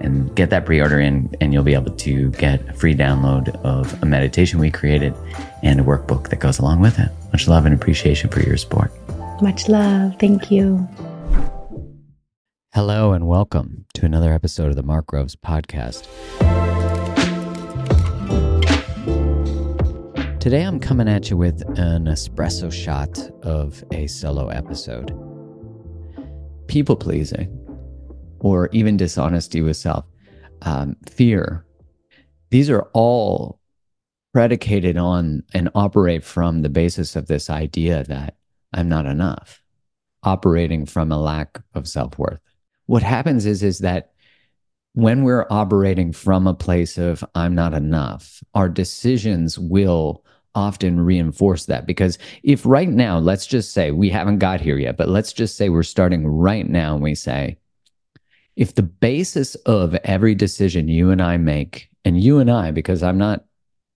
and 0.00 0.34
get 0.36 0.50
that 0.50 0.66
pre-order 0.66 1.00
in 1.00 1.34
and 1.40 1.52
you'll 1.52 1.62
be 1.62 1.74
able 1.74 1.94
to 1.94 2.30
get 2.32 2.60
a 2.68 2.72
free 2.72 2.94
download 2.94 3.48
of 3.64 4.02
a 4.02 4.06
meditation 4.06 4.58
we 4.58 4.70
created 4.70 5.14
and 5.62 5.80
a 5.80 5.82
workbook 5.82 6.28
that 6.30 6.40
goes 6.40 6.58
along 6.58 6.80
with 6.80 6.98
it. 6.98 7.10
Much 7.32 7.48
love 7.48 7.66
and 7.66 7.74
appreciation 7.74 8.30
for 8.30 8.40
your 8.40 8.56
support. 8.56 8.92
Much 9.42 9.68
love. 9.68 10.14
Thank 10.18 10.50
you. 10.50 10.88
Hello 12.74 13.12
and 13.12 13.26
welcome 13.26 13.86
to 13.94 14.04
another 14.04 14.32
episode 14.32 14.68
of 14.68 14.76
the 14.76 14.82
mark 14.82 15.06
groves 15.06 15.34
podcast. 15.34 16.06
Today 20.40 20.62
i'm 20.62 20.78
coming 20.78 21.08
at 21.08 21.28
you 21.28 21.36
with 21.36 21.60
an 21.76 22.04
espresso 22.04 22.70
shot 22.70 23.18
of 23.42 23.82
a 23.92 24.06
solo 24.06 24.48
episode. 24.48 25.12
People 26.68 26.94
pleasing 26.94 27.65
or 28.46 28.68
even 28.70 28.96
dishonesty 28.96 29.60
with 29.60 29.76
self, 29.76 30.04
um, 30.62 30.94
fear. 31.04 31.66
These 32.50 32.70
are 32.70 32.88
all 32.92 33.58
predicated 34.32 34.96
on 34.96 35.42
and 35.52 35.68
operate 35.74 36.22
from 36.22 36.62
the 36.62 36.68
basis 36.68 37.16
of 37.16 37.26
this 37.26 37.50
idea 37.50 38.04
that 38.04 38.36
I'm 38.72 38.88
not 38.88 39.04
enough, 39.04 39.60
operating 40.22 40.86
from 40.86 41.10
a 41.10 41.20
lack 41.20 41.60
of 41.74 41.88
self 41.88 42.20
worth. 42.20 42.38
What 42.86 43.02
happens 43.02 43.46
is, 43.46 43.64
is 43.64 43.80
that 43.80 44.12
when 44.92 45.24
we're 45.24 45.48
operating 45.50 46.12
from 46.12 46.46
a 46.46 46.54
place 46.54 46.98
of 46.98 47.24
I'm 47.34 47.56
not 47.56 47.74
enough, 47.74 48.44
our 48.54 48.68
decisions 48.68 49.58
will 49.58 50.24
often 50.54 51.00
reinforce 51.00 51.66
that. 51.66 51.84
Because 51.84 52.16
if 52.44 52.64
right 52.64 52.88
now, 52.88 53.18
let's 53.18 53.46
just 53.46 53.72
say 53.72 53.90
we 53.90 54.08
haven't 54.08 54.38
got 54.38 54.60
here 54.60 54.78
yet, 54.78 54.96
but 54.96 55.08
let's 55.08 55.32
just 55.32 55.56
say 55.56 55.68
we're 55.68 55.82
starting 55.82 56.28
right 56.28 56.68
now 56.68 56.94
and 56.94 57.02
we 57.02 57.16
say, 57.16 57.58
if 58.56 58.74
the 58.74 58.82
basis 58.82 59.54
of 59.66 59.94
every 59.96 60.34
decision 60.34 60.88
you 60.88 61.10
and 61.10 61.22
I 61.22 61.36
make, 61.36 61.90
and 62.04 62.22
you 62.22 62.38
and 62.38 62.50
I, 62.50 62.70
because 62.70 63.02
I'm 63.02 63.18
not, 63.18 63.44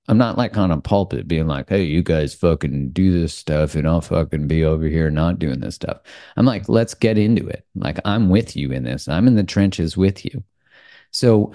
I'm 0.09 0.19
not 0.19 0.37
like 0.37 0.57
on 0.59 0.71
a 0.71 0.81
pulpit 0.81 1.29
being 1.29 1.47
like, 1.47 1.69
hey, 1.69 1.85
you 1.85 2.03
guys 2.03 2.35
fucking 2.35 2.91
do 2.91 3.13
this 3.13 3.33
stuff 3.33 3.75
and 3.75 3.87
I'll 3.87 4.01
fucking 4.01 4.49
be 4.49 4.65
over 4.65 4.87
here 4.87 5.11
not 5.11 5.39
doing 5.39 5.61
this 5.61 5.77
stuff. 5.77 6.01
I'm 6.37 6.45
like, 6.45 6.69
let's 6.69 6.95
get 6.95 7.17
into 7.17 7.47
it. 7.47 7.65
Like, 7.75 8.01
I'm 8.05 8.29
with 8.29 8.57
you 8.57 8.73
in 8.73 8.83
this. 8.83 9.09
I'm 9.09 9.29
in 9.29 9.37
the 9.37 9.45
trenches 9.45 9.97
with 9.97 10.25
you. 10.25 10.43
So 11.13 11.53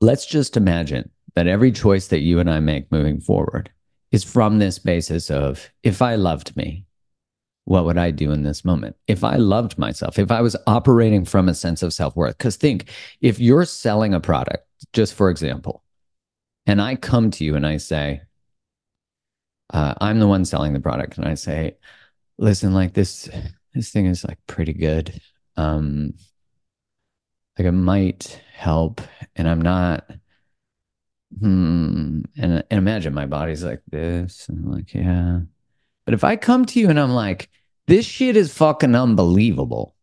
let's 0.00 0.26
just 0.26 0.56
imagine 0.56 1.10
that 1.34 1.46
every 1.46 1.70
choice 1.70 2.08
that 2.08 2.20
you 2.20 2.40
and 2.40 2.50
I 2.50 2.58
make 2.58 2.90
moving 2.90 3.20
forward 3.20 3.70
is 4.10 4.24
from 4.24 4.58
this 4.58 4.78
basis 4.78 5.30
of 5.30 5.70
if 5.84 6.02
I 6.02 6.16
loved 6.16 6.56
me, 6.56 6.84
what 7.68 7.84
would 7.84 7.98
I 7.98 8.10
do 8.10 8.32
in 8.32 8.44
this 8.44 8.64
moment? 8.64 8.96
If 9.08 9.22
I 9.22 9.36
loved 9.36 9.76
myself, 9.76 10.18
if 10.18 10.30
I 10.30 10.40
was 10.40 10.56
operating 10.66 11.26
from 11.26 11.50
a 11.50 11.54
sense 11.54 11.82
of 11.82 11.92
self 11.92 12.16
worth, 12.16 12.38
because 12.38 12.56
think 12.56 12.86
if 13.20 13.38
you're 13.38 13.66
selling 13.66 14.14
a 14.14 14.20
product, 14.20 14.66
just 14.94 15.12
for 15.12 15.28
example, 15.28 15.84
and 16.66 16.80
I 16.80 16.96
come 16.96 17.30
to 17.32 17.44
you 17.44 17.56
and 17.56 17.66
I 17.66 17.76
say, 17.76 18.22
uh, 19.70 19.92
I'm 20.00 20.18
the 20.18 20.26
one 20.26 20.46
selling 20.46 20.72
the 20.72 20.80
product, 20.80 21.18
and 21.18 21.28
I 21.28 21.34
say, 21.34 21.76
listen, 22.38 22.72
like 22.72 22.94
this, 22.94 23.28
this 23.74 23.90
thing 23.90 24.06
is 24.06 24.24
like 24.24 24.38
pretty 24.46 24.72
good. 24.72 25.20
Um, 25.58 26.14
like 27.58 27.66
it 27.66 27.72
might 27.72 28.40
help, 28.54 29.02
and 29.36 29.46
I'm 29.46 29.60
not. 29.60 30.08
Hmm. 31.38 32.22
And, 32.38 32.64
and 32.70 32.78
imagine 32.78 33.12
my 33.12 33.26
body's 33.26 33.62
like 33.62 33.82
this, 33.90 34.48
and 34.48 34.64
I'm 34.64 34.72
like, 34.72 34.94
yeah. 34.94 35.40
But 36.06 36.14
if 36.14 36.24
I 36.24 36.36
come 36.36 36.64
to 36.64 36.80
you 36.80 36.88
and 36.88 36.98
I'm 36.98 37.12
like, 37.12 37.50
this 37.88 38.06
shit 38.06 38.36
is 38.36 38.52
fucking 38.52 38.94
unbelievable. 38.94 39.96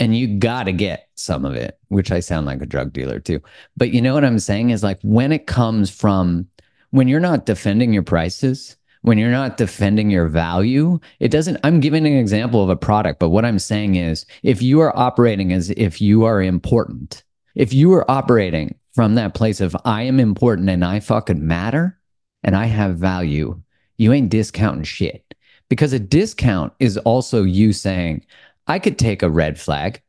And 0.00 0.16
you 0.16 0.38
got 0.38 0.64
to 0.64 0.72
get 0.72 1.08
some 1.14 1.44
of 1.44 1.54
it, 1.54 1.78
which 1.86 2.10
I 2.10 2.18
sound 2.18 2.46
like 2.46 2.60
a 2.60 2.66
drug 2.66 2.92
dealer 2.92 3.20
too. 3.20 3.40
But 3.76 3.92
you 3.92 4.02
know 4.02 4.12
what 4.12 4.24
I'm 4.24 4.40
saying 4.40 4.70
is 4.70 4.82
like 4.82 4.98
when 5.02 5.30
it 5.30 5.46
comes 5.46 5.88
from 5.88 6.48
when 6.90 7.06
you're 7.06 7.20
not 7.20 7.46
defending 7.46 7.92
your 7.92 8.02
prices, 8.02 8.76
when 9.02 9.18
you're 9.18 9.30
not 9.30 9.56
defending 9.56 10.10
your 10.10 10.26
value, 10.26 10.98
it 11.20 11.30
doesn't. 11.30 11.60
I'm 11.62 11.78
giving 11.78 12.04
an 12.04 12.16
example 12.16 12.64
of 12.64 12.70
a 12.70 12.76
product, 12.76 13.20
but 13.20 13.28
what 13.28 13.44
I'm 13.44 13.60
saying 13.60 13.94
is 13.94 14.26
if 14.42 14.60
you 14.60 14.80
are 14.80 14.96
operating 14.98 15.52
as 15.52 15.70
if 15.70 16.00
you 16.00 16.24
are 16.24 16.42
important, 16.42 17.22
if 17.54 17.72
you 17.72 17.92
are 17.92 18.10
operating 18.10 18.74
from 18.92 19.14
that 19.14 19.34
place 19.34 19.60
of 19.60 19.76
I 19.84 20.02
am 20.02 20.18
important 20.18 20.68
and 20.68 20.84
I 20.84 20.98
fucking 20.98 21.46
matter 21.46 22.00
and 22.42 22.56
I 22.56 22.66
have 22.66 22.96
value, 22.96 23.62
you 23.96 24.12
ain't 24.12 24.30
discounting 24.30 24.82
shit 24.82 25.34
because 25.68 25.92
a 25.92 25.98
discount 25.98 26.72
is 26.78 26.96
also 26.98 27.42
you 27.42 27.72
saying, 27.72 28.24
I 28.66 28.78
could 28.78 28.98
take 28.98 29.22
a 29.22 29.30
red 29.30 29.58
flag, 29.58 30.02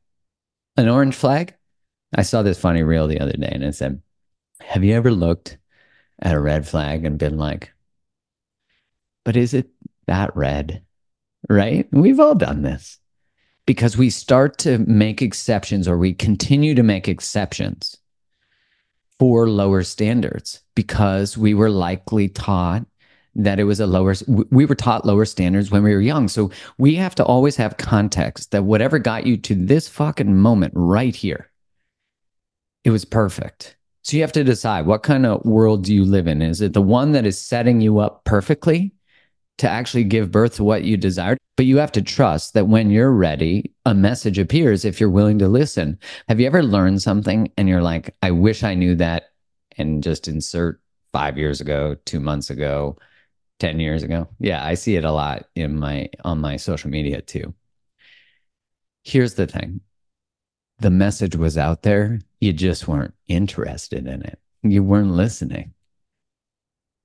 an 0.78 0.90
orange 0.90 1.16
flag. 1.16 1.56
I 2.16 2.22
saw 2.22 2.44
this 2.44 2.60
funny 2.60 2.84
reel 2.84 3.08
the 3.08 3.20
other 3.20 3.34
day 3.34 3.50
and 3.52 3.64
it 3.64 3.76
said, 3.76 4.02
Have 4.62 4.84
you 4.84 4.94
ever 4.96 5.12
looked 5.12 5.58
at 6.20 6.34
a 6.34 6.40
red 6.40 6.68
flag 6.68 7.06
and 7.06 7.18
been 7.18 7.38
like, 7.38 7.74
but 9.24 9.36
is 9.36 9.54
it 9.54 9.70
that 10.08 10.36
red? 10.36 10.84
Right? 11.50 11.88
We've 11.92 12.20
all 12.20 12.36
done 12.36 12.62
this 12.62 13.00
because 13.66 13.98
we 13.98 14.10
start 14.10 14.58
to 14.60 14.78
make 14.80 15.22
exceptions 15.22 15.88
or 15.88 15.98
we 15.98 16.14
continue 16.14 16.76
to 16.76 16.84
make 16.84 17.08
exceptions 17.08 17.98
for 19.20 19.50
lower 19.50 19.84
standards 19.84 20.62
because 20.76 21.38
we 21.38 21.54
were 21.54 21.70
likely 21.70 22.30
taught 22.30 22.86
that 23.35 23.59
it 23.59 23.66
was 23.66 23.79
a 23.79 23.88
lower 23.88 24.16
we 24.28 24.66
were 24.66 24.75
taught 24.75 25.06
lower 25.06 25.25
standards 25.25 25.72
when 25.72 25.84
we 25.84 25.94
were 25.94 26.01
young. 26.01 26.28
So 26.28 26.51
we 26.78 26.96
have 26.96 27.16
to 27.16 27.25
always 27.25 27.56
have 27.57 27.78
context 27.78 28.51
that 28.51 28.63
whatever 28.63 29.00
got 29.00 29.25
you 29.25 29.38
to 29.38 29.56
this 29.56 29.88
fucking 29.88 30.35
moment 30.35 30.73
right 30.75 31.16
here 31.16 31.51
it 32.85 32.91
was 32.91 33.03
perfect. 33.03 33.75
So 34.03 34.16
you 34.16 34.22
have 34.22 34.31
to 34.34 34.44
decide 34.44 34.85
what 34.85 35.01
kind 35.01 35.25
of 35.25 35.44
world 35.44 35.84
do 35.84 35.94
you 35.94 36.06
live 36.06 36.28
in? 36.28 36.44
Is 36.44 36.62
it 36.62 36.74
the 36.74 36.81
one 36.81 37.12
that 37.13 37.25
is 37.25 37.38
setting 37.38 37.81
you 37.81 37.97
up 37.97 38.24
perfectly 38.24 38.94
to 39.57 39.68
actually 39.68 40.04
give 40.04 40.31
birth 40.31 40.56
to 40.56 40.63
what 40.63 40.83
you 40.83 40.95
desire 40.95 41.38
but 41.57 41.65
you 41.65 41.77
have 41.77 41.92
to 41.94 42.01
trust 42.01 42.54
that 42.54 42.68
when 42.68 42.89
you're 42.89 43.12
ready 43.12 43.74
a 43.86 43.94
message 43.94 44.38
appears 44.38 44.83
if 44.83 45.00
you're 45.00 45.10
willing 45.10 45.39
to 45.39 45.48
listen. 45.48 45.98
Have 46.27 46.39
you 46.39 46.48
ever 46.48 46.62
learned 46.62 47.01
something 47.01 47.51
and 47.57 47.69
you're 47.69 47.81
like 47.81 48.13
i 48.21 48.31
wish 48.31 48.63
i 48.63 48.74
knew 48.74 48.95
that 48.95 49.31
and 49.77 50.04
just 50.04 50.27
insert 50.27 50.81
5 51.13 51.38
years 51.38 51.62
ago 51.62 51.95
2 52.06 52.19
months 52.19 52.50
ago 52.50 52.98
10 53.60 53.80
years 53.80 54.04
ago. 54.04 54.28
Yeah, 54.40 54.63
I 54.63 54.74
see 54.74 54.96
it 54.96 55.06
a 55.06 55.12
lot 55.12 55.46
in 55.56 55.80
my 55.80 56.10
on 56.24 56.42
my 56.42 56.57
social 56.57 56.90
media 56.90 57.22
too. 57.22 57.54
Here's 59.04 59.36
the 59.36 59.48
thing. 59.48 59.81
The 60.80 60.90
message 60.90 61.36
was 61.36 61.57
out 61.57 61.84
there, 61.84 62.19
you 62.42 62.52
just 62.52 62.88
weren't 62.88 63.13
interested 63.28 64.07
in 64.07 64.24
it. 64.24 64.40
You 64.63 64.84
weren't 64.84 65.12
listening. 65.12 65.74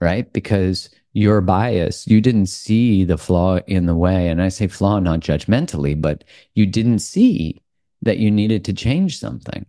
Right? 0.00 0.32
Because 0.32 0.90
your 1.12 1.40
bias, 1.40 2.06
you 2.06 2.20
didn't 2.20 2.46
see 2.46 3.04
the 3.04 3.18
flaw 3.18 3.58
in 3.66 3.86
the 3.86 3.94
way. 3.94 4.28
And 4.28 4.42
I 4.42 4.48
say 4.48 4.66
flaw 4.66 4.98
not 4.98 5.20
judgmentally, 5.20 6.00
but 6.00 6.24
you 6.54 6.66
didn't 6.66 7.00
see 7.00 7.60
that 8.02 8.18
you 8.18 8.30
needed 8.30 8.64
to 8.64 8.72
change 8.72 9.18
something. 9.18 9.66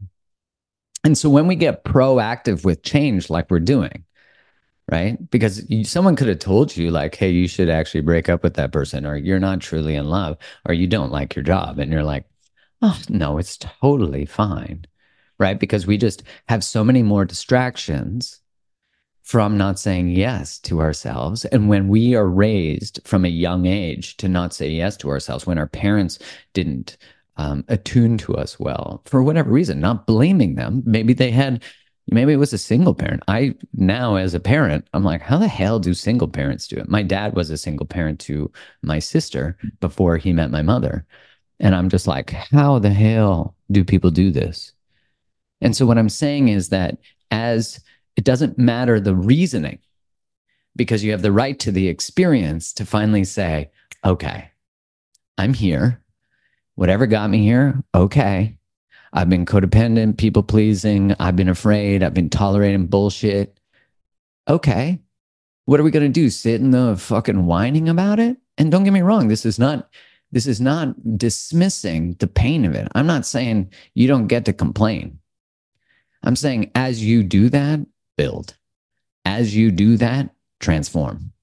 And 1.03 1.17
so 1.17 1.29
when 1.29 1.47
we 1.47 1.55
get 1.55 1.83
proactive 1.83 2.63
with 2.63 2.83
change 2.83 3.29
like 3.29 3.49
we're 3.49 3.59
doing, 3.59 4.05
right? 4.91 5.31
Because 5.31 5.67
you, 5.69 5.83
someone 5.85 6.15
could 6.15 6.27
have 6.27 6.39
told 6.39 6.75
you, 6.75 6.91
like, 6.91 7.15
hey, 7.15 7.31
you 7.31 7.47
should 7.47 7.69
actually 7.69 8.01
break 8.01 8.27
up 8.29 8.43
with 8.43 8.55
that 8.55 8.73
person, 8.73 9.05
or 9.05 9.15
you're 9.15 9.39
not 9.39 9.61
truly 9.61 9.95
in 9.95 10.09
love, 10.09 10.37
or 10.65 10.73
you 10.73 10.85
don't 10.85 11.11
like 11.11 11.35
your 11.35 11.43
job. 11.43 11.79
And 11.79 11.91
you're 11.91 12.03
like, 12.03 12.25
oh, 12.81 12.99
no, 13.09 13.37
it's 13.37 13.57
totally 13.57 14.25
fine, 14.25 14.85
right? 15.39 15.59
Because 15.59 15.87
we 15.87 15.97
just 15.97 16.23
have 16.49 16.63
so 16.63 16.83
many 16.83 17.01
more 17.01 17.25
distractions 17.25 18.41
from 19.23 19.57
not 19.57 19.79
saying 19.79 20.09
yes 20.09 20.59
to 20.59 20.81
ourselves. 20.81 21.45
And 21.45 21.69
when 21.69 21.87
we 21.87 22.15
are 22.15 22.27
raised 22.27 22.99
from 23.05 23.23
a 23.23 23.29
young 23.29 23.65
age 23.65 24.17
to 24.17 24.27
not 24.27 24.53
say 24.53 24.67
yes 24.69 24.97
to 24.97 25.09
ourselves, 25.09 25.45
when 25.45 25.57
our 25.57 25.67
parents 25.67 26.19
didn't 26.53 26.97
um, 27.37 27.63
attune 27.69 28.17
to 28.17 28.35
us 28.35 28.59
well, 28.59 29.01
for 29.05 29.23
whatever 29.23 29.51
reason, 29.51 29.79
not 29.79 30.05
blaming 30.05 30.55
them, 30.55 30.83
maybe 30.85 31.13
they 31.13 31.31
had, 31.31 31.63
maybe 32.11 32.33
it 32.33 32.37
was 32.37 32.53
a 32.53 32.57
single 32.57 32.93
parent. 32.93 33.23
I 33.27 33.55
now, 33.73 34.15
as 34.15 34.33
a 34.33 34.39
parent, 34.39 34.87
I'm 34.93 35.03
like, 35.03 35.21
how 35.21 35.37
the 35.37 35.47
hell 35.47 35.79
do 35.79 35.93
single 35.93 36.27
parents 36.27 36.67
do 36.67 36.77
it? 36.77 36.89
My 36.89 37.01
dad 37.01 37.35
was 37.35 37.49
a 37.49 37.57
single 37.57 37.85
parent 37.85 38.19
to 38.21 38.51
my 38.83 38.99
sister 38.99 39.57
before 39.79 40.17
he 40.17 40.33
met 40.33 40.51
my 40.51 40.61
mother. 40.61 41.05
And 41.59 41.75
I'm 41.75 41.89
just 41.89 42.07
like, 42.07 42.31
how 42.31 42.79
the 42.79 42.89
hell 42.89 43.55
do 43.71 43.83
people 43.83 44.11
do 44.11 44.31
this? 44.31 44.73
And 45.61 45.75
so 45.75 45.85
what 45.85 45.97
I'm 45.97 46.09
saying 46.09 46.49
is 46.49 46.69
that 46.69 46.97
as 47.29 47.79
it 48.17 48.25
doesn't 48.25 48.57
matter 48.57 48.99
the 48.99 49.15
reasoning 49.15 49.79
because 50.75 51.03
you 51.03 51.11
have 51.11 51.21
the 51.21 51.31
right 51.31 51.57
to 51.59 51.71
the 51.71 51.87
experience 51.87 52.73
to 52.73 52.85
finally 52.85 53.23
say, 53.23 53.71
okay, 54.03 54.51
I'm 55.37 55.53
here. 55.53 56.01
Whatever 56.75 57.05
got 57.05 57.29
me 57.29 57.43
here, 57.43 57.81
okay. 57.93 58.57
I've 59.13 59.29
been 59.29 59.45
codependent, 59.45 60.17
people 60.17 60.43
pleasing. 60.43 61.15
I've 61.19 61.35
been 61.35 61.49
afraid. 61.49 62.01
I've 62.01 62.13
been 62.13 62.29
tolerating 62.29 62.87
bullshit. 62.87 63.59
Okay. 64.47 64.99
What 65.65 65.79
are 65.79 65.83
we 65.83 65.91
going 65.91 66.11
to 66.11 66.21
do? 66.21 66.29
Sit 66.29 66.61
in 66.61 66.71
the 66.71 66.95
fucking 66.97 67.45
whining 67.45 67.89
about 67.89 68.19
it? 68.19 68.37
And 68.57 68.71
don't 68.71 68.83
get 68.83 68.93
me 68.93 69.01
wrong, 69.01 69.27
this 69.27 69.45
is 69.45 69.57
not 69.59 69.89
this 70.31 70.47
is 70.47 70.61
not 70.61 71.17
dismissing 71.17 72.15
the 72.19 72.27
pain 72.27 72.63
of 72.63 72.73
it. 72.73 72.87
I'm 72.95 73.07
not 73.07 73.25
saying 73.25 73.71
you 73.93 74.07
don't 74.07 74.27
get 74.27 74.45
to 74.45 74.53
complain. 74.53 75.19
I'm 76.23 76.37
saying 76.37 76.71
as 76.73 77.03
you 77.03 77.23
do 77.23 77.49
that, 77.49 77.85
build. 78.15 78.55
As 79.25 79.55
you 79.55 79.71
do 79.71 79.97
that, 79.97 80.29
transform. 80.59 81.33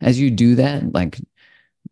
As 0.00 0.18
you 0.18 0.30
do 0.30 0.54
that, 0.54 0.92
like 0.92 1.20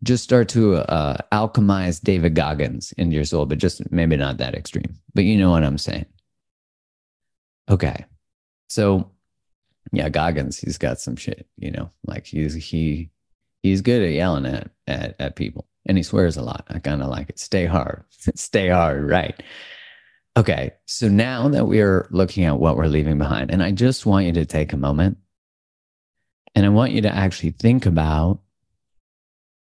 just 0.03 0.23
start 0.23 0.49
to 0.49 0.75
uh, 0.75 1.17
alchemize 1.31 2.01
David 2.01 2.35
Goggins 2.35 2.91
into 2.93 3.15
your 3.15 3.25
soul, 3.25 3.45
but 3.45 3.57
just 3.57 3.91
maybe 3.91 4.17
not 4.17 4.37
that 4.37 4.55
extreme. 4.55 4.95
But 5.13 5.25
you 5.25 5.37
know 5.37 5.51
what 5.51 5.63
I'm 5.63 5.77
saying. 5.77 6.05
Okay. 7.69 8.05
So 8.69 9.11
yeah, 9.91 10.09
Goggins, 10.09 10.57
he's 10.57 10.77
got 10.77 10.99
some 10.99 11.15
shit, 11.15 11.47
you 11.57 11.71
know, 11.71 11.91
like 12.05 12.25
he's 12.25 12.53
he 12.53 13.09
he's 13.61 13.81
good 13.81 14.01
at 14.01 14.13
yelling 14.13 14.45
at 14.45 14.69
at, 14.87 15.15
at 15.19 15.35
people 15.35 15.67
and 15.85 15.97
he 15.97 16.03
swears 16.03 16.37
a 16.37 16.41
lot. 16.41 16.65
I 16.69 16.79
kind 16.79 17.01
of 17.01 17.09
like 17.09 17.29
it. 17.29 17.39
Stay 17.39 17.65
hard. 17.65 18.03
Stay 18.35 18.69
hard, 18.69 19.09
right? 19.09 19.41
Okay, 20.37 20.71
so 20.85 21.09
now 21.09 21.49
that 21.49 21.65
we're 21.65 22.07
looking 22.09 22.45
at 22.45 22.57
what 22.57 22.77
we're 22.77 22.87
leaving 22.87 23.17
behind, 23.17 23.51
and 23.51 23.61
I 23.61 23.71
just 23.71 24.05
want 24.05 24.25
you 24.25 24.31
to 24.33 24.45
take 24.45 24.71
a 24.71 24.77
moment 24.77 25.17
and 26.55 26.65
I 26.65 26.69
want 26.69 26.93
you 26.93 27.01
to 27.01 27.13
actually 27.13 27.51
think 27.51 27.85
about 27.85 28.39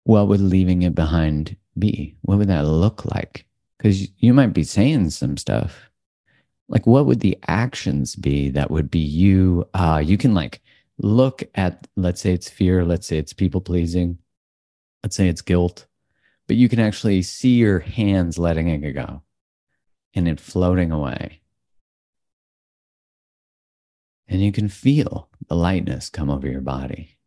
what 0.08 0.26
would 0.26 0.40
leaving 0.40 0.80
it 0.80 0.94
behind 0.94 1.54
be? 1.78 2.16
What 2.22 2.38
would 2.38 2.48
that 2.48 2.64
look 2.64 3.04
like? 3.04 3.44
Because 3.76 4.08
you 4.16 4.32
might 4.32 4.54
be 4.54 4.64
saying 4.64 5.10
some 5.10 5.36
stuff. 5.36 5.90
Like, 6.66 6.86
what 6.86 7.04
would 7.04 7.20
the 7.20 7.36
actions 7.46 8.16
be 8.16 8.48
that 8.48 8.70
would 8.70 8.90
be 8.90 9.00
you? 9.00 9.68
Uh, 9.74 10.02
you 10.02 10.16
can 10.16 10.32
like 10.32 10.62
look 10.96 11.42
at, 11.56 11.86
let's 11.94 12.22
say 12.22 12.32
it's 12.32 12.48
fear, 12.48 12.86
let's 12.86 13.06
say 13.06 13.18
it's 13.18 13.34
people 13.34 13.60
pleasing, 13.60 14.16
let's 15.02 15.14
say 15.14 15.28
it's 15.28 15.42
guilt, 15.42 15.86
but 16.46 16.56
you 16.56 16.70
can 16.70 16.80
actually 16.80 17.20
see 17.20 17.56
your 17.56 17.80
hands 17.80 18.38
letting 18.38 18.68
it 18.68 18.92
go 18.92 19.20
and 20.14 20.26
it 20.26 20.40
floating 20.40 20.90
away. 20.90 21.42
And 24.26 24.40
you 24.40 24.52
can 24.52 24.70
feel 24.70 25.28
the 25.48 25.54
lightness 25.54 26.08
come 26.08 26.30
over 26.30 26.48
your 26.48 26.62
body. 26.62 27.18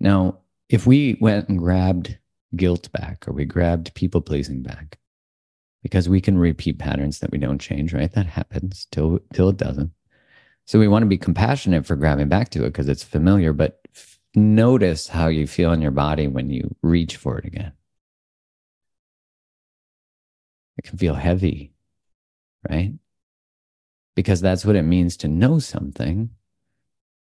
Now, 0.00 0.40
if 0.70 0.86
we 0.86 1.18
went 1.20 1.48
and 1.48 1.58
grabbed 1.58 2.16
guilt 2.56 2.90
back 2.92 3.28
or 3.28 3.32
we 3.32 3.44
grabbed 3.44 3.94
people 3.94 4.20
pleasing 4.22 4.62
back, 4.62 4.98
because 5.82 6.08
we 6.08 6.20
can 6.20 6.38
repeat 6.38 6.78
patterns 6.78 7.18
that 7.18 7.30
we 7.30 7.38
don't 7.38 7.60
change, 7.60 7.92
right? 7.92 8.12
That 8.12 8.26
happens 8.26 8.86
till 8.90 9.20
till 9.34 9.48
it 9.50 9.56
doesn't. 9.56 9.90
So 10.66 10.78
we 10.78 10.88
want 10.88 11.02
to 11.02 11.08
be 11.08 11.18
compassionate 11.18 11.84
for 11.84 11.96
grabbing 11.96 12.28
back 12.28 12.50
to 12.50 12.64
it 12.64 12.68
because 12.68 12.88
it's 12.88 13.02
familiar, 13.02 13.52
but 13.52 13.80
f- 13.94 14.18
notice 14.34 15.08
how 15.08 15.26
you 15.26 15.46
feel 15.46 15.72
in 15.72 15.82
your 15.82 15.90
body 15.90 16.28
when 16.28 16.48
you 16.50 16.74
reach 16.82 17.16
for 17.16 17.38
it 17.38 17.44
again. 17.44 17.72
It 20.78 20.84
can 20.84 20.96
feel 20.96 21.14
heavy 21.14 21.72
right? 22.68 22.92
Because 24.14 24.40
that's 24.40 24.64
what 24.64 24.76
it 24.76 24.82
means 24.82 25.16
to 25.18 25.28
know 25.28 25.58
something, 25.58 26.30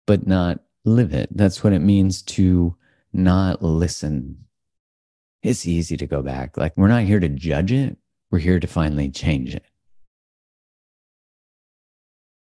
but 0.06 0.26
not 0.26 0.60
live 0.84 1.14
it. 1.14 1.34
That's 1.34 1.64
what 1.64 1.72
it 1.72 1.80
means 1.80 2.22
to 2.22 2.76
not 3.14 3.62
listen. 3.62 4.44
It's 5.42 5.66
easy 5.66 5.96
to 5.96 6.06
go 6.06 6.22
back. 6.22 6.56
Like, 6.56 6.76
we're 6.76 6.88
not 6.88 7.04
here 7.04 7.20
to 7.20 7.28
judge 7.28 7.72
it, 7.72 7.96
we're 8.30 8.38
here 8.38 8.60
to 8.60 8.66
finally 8.66 9.10
change 9.10 9.54
it. 9.54 9.64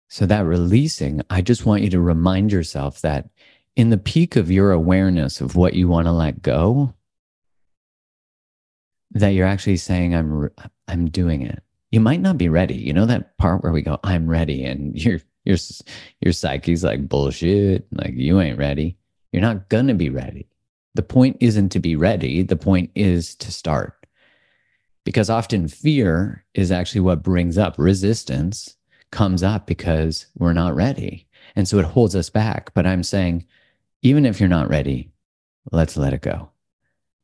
So, 0.09 0.27
that 0.27 0.45
releasing, 0.45 1.23
I 1.31 1.43
just 1.43 1.67
want 1.67 1.83
you 1.83 1.91
to 1.91 2.01
remind 2.01 2.53
yourself 2.53 3.01
that 3.01 3.29
in 3.77 3.91
the 3.91 3.99
peak 3.99 4.37
of 4.37 4.51
your 4.51 4.73
awareness 4.73 5.41
of 5.41 5.57
what 5.57 5.75
you 5.75 5.89
want 5.89 6.07
to 6.07 6.13
let 6.13 6.43
go, 6.43 6.95
that 9.13 9.31
you're 9.31 9.47
actually 9.47 9.79
saying, 9.79 10.15
I'm, 10.15 10.51
I'm 10.89 11.09
doing 11.09 11.43
it 11.43 11.63
you 11.93 12.01
might 12.01 12.21
not 12.21 12.39
be 12.39 12.49
ready. 12.49 12.75
You 12.75 12.95
know 12.95 13.07
that 13.07 13.37
part 13.37 13.63
where 13.63 13.71
we 13.71 13.83
go, 13.83 14.01
I'm 14.03 14.27
ready, 14.27 14.65
and 14.65 14.97
your 15.01 15.21
your 15.45 15.59
your 16.21 16.33
psyche's 16.33 16.83
like 16.83 17.09
bullshit, 17.09 17.87
like 17.93 18.15
you 18.15 18.41
ain't 18.41 18.59
ready. 18.59 18.97
You're 19.31 19.43
not 19.43 19.69
gonna 19.69 19.95
be 19.95 20.11
ready. 20.11 20.49
The 20.95 21.03
point 21.03 21.39
isn't 21.41 21.71
to 21.71 21.81
be 21.81 21.97
ready. 21.97 22.43
The 22.43 22.57
point 22.57 22.91
is 22.95 23.35
to 23.37 23.51
start. 23.51 24.07
Because 25.05 25.31
often 25.31 25.69
fear 25.69 26.45
is 26.55 26.71
actually 26.71 27.01
what 27.01 27.23
brings 27.23 27.59
up 27.59 27.75
resistance 27.79 28.77
comes 29.11 29.43
up 29.43 29.67
because 29.67 30.27
we're 30.37 30.53
not 30.53 30.75
ready. 30.75 31.27
And 31.57 31.69
so 31.69 31.79
it 31.79 31.85
holds 31.85 32.15
us 32.15 32.31
back. 32.31 32.73
But 32.75 32.87
I'm 32.87 33.03
saying, 33.03 33.47
even 34.03 34.27
if 34.27 34.41
you're 34.41 34.49
not 34.49 34.69
ready, 34.69 35.11
let's 35.71 35.97
let 35.97 36.13
it 36.13 36.23
go. 36.23 36.51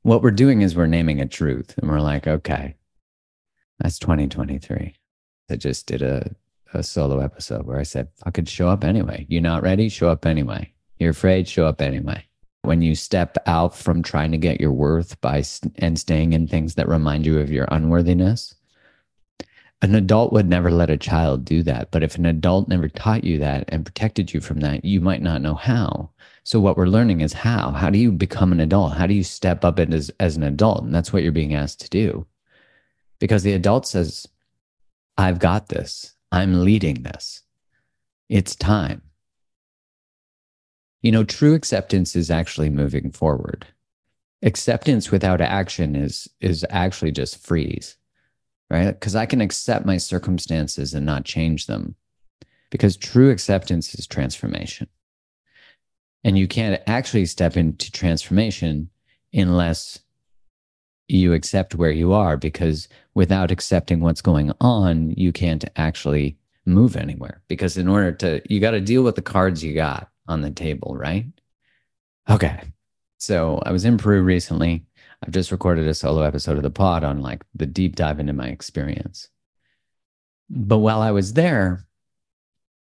What 0.03 0.23
we're 0.23 0.31
doing 0.31 0.63
is 0.63 0.77
we're 0.77 0.87
naming 0.87 1.21
a 1.21 1.27
truth 1.27 1.75
and 1.79 1.91
we're 1.91 2.01
like, 2.01 2.27
okay, 2.27 2.77
that's 3.81 3.99
2023. 3.99 4.95
I 5.51 5.57
just 5.57 5.87
did 5.87 6.03
a, 6.03 6.35
a 6.73 6.83
solo 6.83 7.21
episode 7.21 7.67
where 7.67 7.79
I 7.79 7.83
said, 7.83 8.09
fucking 8.25 8.45
show 8.45 8.69
up 8.69 8.85
anyway. 8.85 9.27
You're 9.29 9.43
not 9.43 9.63
ready? 9.63 9.89
Show 9.89 10.09
up 10.09 10.27
anyway. 10.27 10.73
You're 10.99 11.11
afraid? 11.11 11.49
Show 11.49 11.67
up 11.67 11.81
anyway. 11.81 12.28
When 12.69 12.83
you 12.83 12.95
step 12.95 13.39
out 13.47 13.75
from 13.75 14.03
trying 14.03 14.31
to 14.33 14.37
get 14.37 14.61
your 14.61 14.73
worth 14.73 15.19
by 15.23 15.43
and 15.77 15.99
staying 15.99 16.35
in 16.35 16.47
things 16.47 16.75
that 16.75 16.87
remind 16.87 17.25
you 17.25 17.39
of 17.39 17.51
your 17.51 17.67
unworthiness, 17.71 18.55
an 19.81 19.95
adult 19.95 20.35
would 20.35 20.47
never 20.47 20.71
let 20.71 20.91
a 20.91 20.99
child 20.99 21.47
do 21.47 21.63
that. 21.63 21.91
But 21.91 22.03
if 22.03 22.17
an 22.17 22.27
adult 22.27 22.69
never 22.69 22.87
taught 22.91 23.25
you 23.25 23.39
that 23.39 23.65
and 23.69 23.87
protected 23.87 24.35
you 24.35 24.43
from 24.43 24.61
that, 24.61 24.85
you 24.85 25.01
might 25.01 25.23
not 25.23 25.41
know 25.41 25.55
how. 25.55 26.11
So 26.45 26.61
what 26.61 26.77
we're 26.77 26.85
learning 26.85 27.23
is 27.23 27.33
how. 27.33 27.71
How 27.71 27.89
do 27.89 27.99
you 27.99 28.13
become 28.13 28.53
an 28.53 28.61
adult? 28.61 28.99
How 28.99 29.07
do 29.07 29.15
you 29.15 29.25
step 29.25 29.65
up 29.65 29.79
as, 29.79 30.11
as 30.21 30.37
an 30.37 30.43
adult? 30.43 30.85
And 30.85 30.95
that's 30.95 31.11
what 31.11 31.23
you're 31.23 31.33
being 31.33 31.55
asked 31.55 31.81
to 31.81 31.89
do 31.89 32.27
because 33.19 33.45
the 33.45 33.55
adult 33.55 33.87
says, 33.87 34.29
I've 35.17 35.39
got 35.39 35.71
this. 35.71 36.17
I'm 36.31 36.65
leading 36.65 37.03
this. 37.03 37.45
It's 38.29 38.55
time. 38.55 39.01
You 41.03 41.13
know, 41.13 41.25
true 41.25 41.55
acceptance 41.55 42.17
is 42.17 42.31
actually 42.31 42.71
moving 42.71 43.11
forward. 43.11 43.67
Acceptance 44.43 45.11
without 45.11 45.41
action 45.41 45.97
is 45.97 46.29
is 46.41 46.65
actually 46.71 47.13
just 47.13 47.45
freeze, 47.45 47.97
right? 48.71 48.93
Because 48.93 49.17
I 49.17 49.27
can 49.27 49.41
accept 49.41 49.87
my 49.87 49.97
circumstances 49.97 50.95
and 50.95 51.07
not 51.07 51.25
change 51.25 51.67
them. 51.67 51.95
Because 52.71 52.97
true 52.97 53.31
acceptance 53.31 53.95
is 53.95 54.07
transformation. 54.07 54.89
And 56.25 56.37
you 56.37 56.47
can't 56.47 56.83
actually 56.87 57.27
step 57.27 57.57
into 57.57 57.91
transformation 57.91 58.91
unless 59.33 60.01
you 61.09 61.33
accept 61.33 61.75
where 61.75 61.91
you 61.91 62.13
are 62.13 62.37
because 62.37 62.89
without 63.15 63.51
accepting 63.51 64.01
what's 64.01 64.21
going 64.21 64.53
on, 64.61 65.11
you 65.17 65.33
can't 65.33 65.65
actually 65.77 66.37
move 66.67 66.97
anywhere. 66.97 67.41
Because 67.49 67.79
in 67.79 67.89
order 67.89 68.13
to, 68.13 68.43
you 68.53 68.61
got 68.61 68.73
to 68.73 68.81
deal 68.81 69.03
with 69.03 69.15
the 69.15 69.23
cards 69.23 69.65
you 69.65 69.75
got 69.75 70.11
on 70.29 70.43
the 70.43 70.51
table, 70.51 70.95
right? 70.97 71.27
Okay. 72.31 72.61
So 73.19 73.61
I 73.65 73.73
was 73.73 73.85
in 73.85 73.99
Peru 73.99 74.23
recently. 74.23 74.85
I've 75.23 75.33
just 75.33 75.51
recorded 75.51 75.89
a 75.89 75.95
solo 75.95 76.23
episode 76.23 76.57
of 76.57 76.63
the 76.63 76.71
pod 76.71 77.03
on 77.03 77.21
like 77.21 77.43
the 77.55 77.67
deep 77.67 77.97
dive 77.97 78.21
into 78.21 78.33
my 78.33 78.47
experience. 78.47 79.29
But 80.49 80.79
while 80.79 81.01
I 81.01 81.11
was 81.11 81.33
there, 81.33 81.85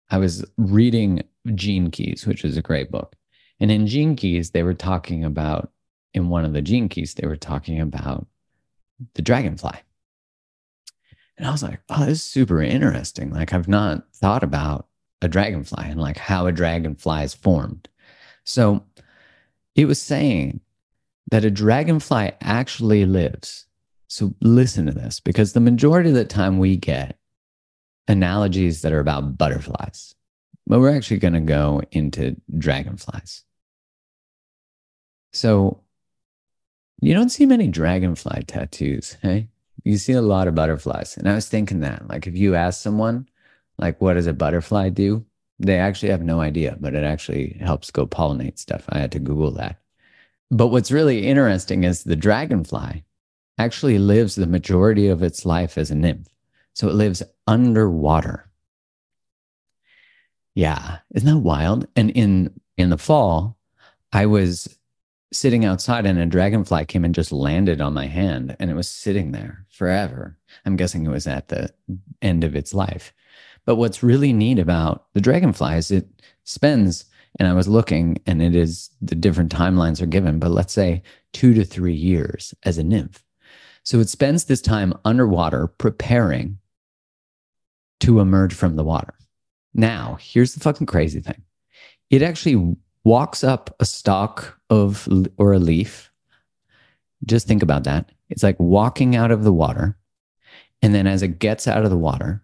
I 0.09 0.19
was 0.19 0.45
reading 0.57 1.25
Gene 1.55 1.91
Keys, 1.91 2.27
which 2.27 2.45
is 2.45 2.57
a 2.57 2.63
great 2.63 2.91
book. 2.91 3.17
And 3.59 3.71
in 3.71 3.87
Gene 3.87 4.17
Keys, 4.17 4.51
they 4.51 4.63
were 4.63 4.75
talking 4.75 5.25
about, 5.25 5.73
in 6.15 6.29
one 6.29 6.45
of 6.45 6.53
the 6.53 6.63
Gene 6.63 6.89
Keys, 6.89 7.15
they 7.15 7.27
were 7.27 7.37
talking 7.37 7.81
about 7.81 8.27
the 9.15 9.23
dragonfly. 9.23 9.79
And 11.37 11.47
I 11.47 11.53
was 11.53 11.63
like, 11.63 11.81
oh, 11.89 12.05
this 12.05 12.19
is 12.19 12.23
super 12.23 12.63
interesting. 12.63 13.31
Like, 13.31 13.53
I've 13.53 13.69
not 13.69 14.05
thought 14.15 14.43
about 14.43 14.89
a 15.23 15.29
dragonfly 15.29 15.85
and 15.85 16.01
like 16.01 16.17
how 16.17 16.47
a 16.47 16.53
dragonfly 16.53 17.25
is 17.25 17.35
formed. 17.35 17.89
So 18.45 18.85
it 19.75 19.85
was 19.85 20.01
saying 20.01 20.61
that 21.31 21.45
a 21.45 21.51
dragonfly 21.51 22.33
actually 22.41 23.05
lives. 23.05 23.67
So 24.09 24.35
listen 24.41 24.87
to 24.87 24.93
this 24.93 25.21
because 25.21 25.53
the 25.53 25.61
majority 25.61 26.09
of 26.09 26.17
the 26.17 26.25
time 26.25 26.59
we 26.59 26.77
get 26.77 27.19
analogies 28.09 28.83
that 28.83 28.93
are 28.93 29.01
about 29.01 29.39
butterflies, 29.39 30.15
but 30.67 30.81
we're 30.81 30.97
actually 30.97 31.19
going 31.19 31.35
to 31.35 31.41
go 31.41 31.83
into 31.93 32.37
dragonflies. 32.59 33.45
So 35.33 35.83
you 37.01 37.15
don't 37.15 37.29
see 37.29 37.47
many 37.47 37.69
dragonfly 37.69 38.45
tattoos, 38.47 39.17
hey? 39.23 39.49
You 39.85 39.97
see 39.97 40.13
a 40.13 40.23
lot 40.23 40.49
of 40.49 40.55
butterflies. 40.55 41.17
And 41.17 41.29
I 41.29 41.35
was 41.35 41.49
thinking 41.49 41.81
that, 41.81 42.09
like, 42.09 42.27
if 42.27 42.37
you 42.37 42.55
ask 42.55 42.83
someone, 42.83 43.29
like, 43.81 44.01
what 44.01 44.15
does 44.15 44.27
a 44.27 44.33
butterfly 44.33 44.91
do? 44.91 45.25
They 45.59 45.79
actually 45.79 46.11
have 46.11 46.23
no 46.23 46.41
idea, 46.41 46.77
but 46.81 46.95
it 46.95 47.05
actually 47.05 47.59
helps 47.61 47.91
go 47.91 48.07
pollinate 48.07 48.59
stuff. 48.59 48.85
I 48.89 48.99
had 48.99 49.13
to 49.13 49.19
Google 49.19 49.51
that. 49.53 49.81
But 50.51 50.69
what's 50.69 50.91
really 50.91 51.27
interesting 51.27 51.85
is 51.85 52.05
the 52.05 52.17
dragonfly 52.17 53.05
actually 53.59 53.99
lives 53.99 54.35
the 54.35 54.47
majority 54.47 55.09
of 55.09 55.23
its 55.23 55.45
life 55.45 55.77
as 55.77 55.91
a 55.91 55.95
nymph. 55.95 56.29
So 56.75 56.89
it 56.89 56.95
lives 56.95 57.23
underwater. 57.47 58.49
Yeah, 60.55 60.99
isn't 61.15 61.29
that 61.29 61.39
wild? 61.39 61.87
And 61.95 62.11
in 62.11 62.61
in 62.77 62.91
the 62.91 62.99
fall, 62.99 63.57
I 64.13 64.27
was 64.27 64.79
sitting 65.33 65.65
outside 65.65 66.07
and 66.07 66.19
a 66.19 66.27
dragonfly 66.27 66.85
came 66.87 67.05
and 67.05 67.15
just 67.15 67.31
landed 67.31 67.81
on 67.81 67.95
my 67.95 68.07
hand 68.07 68.57
and 68.59 68.71
it 68.71 68.75
was 68.75 68.89
sitting 68.89 69.31
there 69.31 69.65
forever. 69.69 70.37
I'm 70.65 70.77
guessing 70.77 71.07
it 71.07 71.11
was 71.11 71.27
at 71.27 71.49
the 71.49 71.73
end 72.21 72.43
of 72.43 72.57
its 72.57 72.75
life. 72.75 73.13
But 73.65 73.77
what's 73.77 74.03
really 74.03 74.33
neat 74.33 74.59
about 74.59 75.07
the 75.15 75.21
dragonfly 75.21 75.77
is 75.77 75.91
it 75.91 76.09
spends, 76.45 77.05
and 77.39 77.47
I 77.47 77.53
was 77.53 77.69
looking, 77.69 78.19
and 78.27 78.43
it 78.43 78.57
is 78.57 78.91
the 79.01 79.15
different 79.15 79.53
timelines 79.53 80.01
are 80.01 80.07
given, 80.07 80.39
but 80.39 80.51
let's 80.51 80.73
say 80.73 81.03
two 81.33 81.55
to 81.55 81.65
three 81.65 81.95
years 81.95 82.55
as 82.65 82.79
a 82.79 82.85
nymph. 82.85 83.23
So 83.83 84.01
it 84.01 84.09
spends 84.09 84.45
this 84.45 84.61
time 84.61 84.95
underwater 85.05 85.67
preparing 85.67 86.59
to 88.01 88.21
emerge 88.21 88.55
from 88.55 88.77
the 88.77 88.85
water. 88.85 89.15
Now, 89.75 90.19
here's 90.21 90.55
the 90.55 90.61
fucking 90.61 90.87
crazy 90.87 91.21
thing 91.21 91.43
it 92.11 92.23
actually 92.23 92.77
walks 93.05 93.45
up 93.45 93.75
a 93.81 93.85
stalk 93.85 94.59
of 94.69 95.09
or 95.37 95.53
a 95.53 95.59
leaf. 95.59 96.11
Just 97.25 97.47
think 97.47 97.63
about 97.63 97.85
that. 97.85 98.11
It's 98.29 98.43
like 98.43 98.59
walking 98.59 99.15
out 99.15 99.31
of 99.31 99.45
the 99.45 99.53
water. 99.53 99.97
And 100.83 100.95
then 100.95 101.07
as 101.07 101.23
it 101.23 101.39
gets 101.39 101.69
out 101.69 101.85
of 101.85 101.91
the 101.91 101.99
water, 101.99 102.43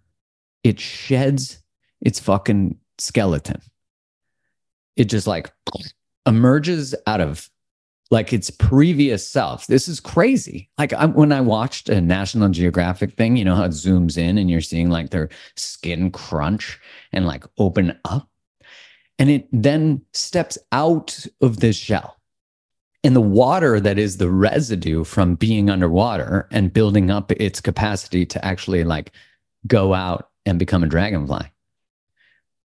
it 0.66 0.80
sheds 0.80 1.62
its 2.00 2.18
fucking 2.18 2.76
skeleton. 2.98 3.60
It 4.96 5.04
just 5.04 5.28
like 5.28 5.52
emerges 6.26 6.92
out 7.06 7.20
of 7.20 7.48
like 8.10 8.32
its 8.32 8.50
previous 8.50 9.26
self. 9.26 9.68
This 9.68 9.86
is 9.86 10.00
crazy. 10.00 10.68
Like 10.76 10.92
I, 10.92 11.06
when 11.06 11.30
I 11.30 11.40
watched 11.40 11.88
a 11.88 12.00
National 12.00 12.48
Geographic 12.48 13.14
thing, 13.14 13.36
you 13.36 13.44
know 13.44 13.54
how 13.54 13.64
it 13.64 13.70
zooms 13.70 14.18
in 14.18 14.38
and 14.38 14.50
you're 14.50 14.60
seeing 14.60 14.90
like 14.90 15.10
their 15.10 15.28
skin 15.54 16.10
crunch 16.10 16.80
and 17.12 17.26
like 17.26 17.44
open 17.58 17.96
up. 18.04 18.28
And 19.20 19.30
it 19.30 19.48
then 19.52 20.02
steps 20.14 20.58
out 20.72 21.24
of 21.40 21.60
this 21.60 21.76
shell. 21.76 22.16
And 23.04 23.14
the 23.14 23.20
water 23.20 23.78
that 23.78 24.00
is 24.00 24.16
the 24.16 24.30
residue 24.30 25.04
from 25.04 25.36
being 25.36 25.70
underwater 25.70 26.48
and 26.50 26.72
building 26.72 27.08
up 27.08 27.30
its 27.32 27.60
capacity 27.60 28.26
to 28.26 28.44
actually 28.44 28.82
like 28.82 29.12
go 29.68 29.94
out 29.94 30.30
and 30.46 30.58
become 30.58 30.82
a 30.82 30.88
dragonfly. 30.88 31.52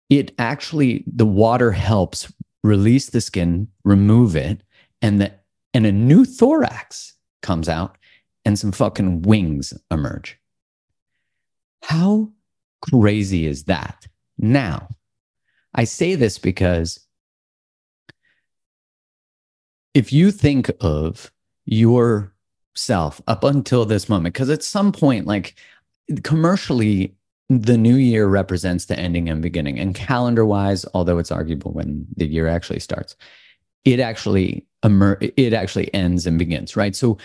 It 0.10 0.34
actually, 0.40 1.04
the 1.08 1.26
water 1.26 1.72
helps 1.72 2.32
release 2.64 3.10
the 3.10 3.22
skin, 3.22 3.68
remove 3.84 4.36
it, 4.36 4.64
and 5.02 5.22
the 5.22 5.32
and 5.74 5.86
a 5.86 5.92
new 5.92 6.26
thorax 6.26 7.14
comes 7.42 7.70
out 7.70 7.98
and 8.44 8.58
some 8.58 8.72
fucking 8.72 9.22
wings 9.22 9.74
emerge. 9.92 10.40
How 11.84 12.32
crazy 12.82 13.46
is 13.46 13.66
that? 13.66 14.08
Now, 14.38 14.90
I 15.76 15.84
say 15.84 16.16
this 16.16 16.40
because 16.40 17.06
if 19.94 20.12
you 20.12 20.32
think 20.32 20.72
of 20.82 21.32
yourself 21.66 23.22
up 23.28 23.44
until 23.44 23.86
this 23.86 24.10
moment, 24.10 24.34
because 24.34 24.50
at 24.50 24.64
some 24.64 24.92
point, 24.92 25.28
like 25.28 25.56
commercially, 26.24 27.16
the 27.50 27.78
new 27.78 27.96
year 27.96 28.28
represents 28.28 28.86
the 28.86 29.00
ending 29.00 29.28
and 29.28 29.42
beginning. 29.42 29.80
And 29.80 29.96
calendar 29.96 30.46
wise, 30.46 30.86
although 30.94 31.18
it's 31.18 31.32
arguable 31.32 31.72
when 31.72 32.06
the 32.16 32.28
year 32.28 32.48
actually 32.48 32.80
starts, 32.80 33.16
it 33.86 34.00
actually 34.00 34.68
emer- 34.86 35.18
it 35.20 35.54
actually 35.54 35.94
ends 35.94 36.28
and 36.28 36.38
begins, 36.38 36.76
right? 36.76 36.96
So 36.96 37.18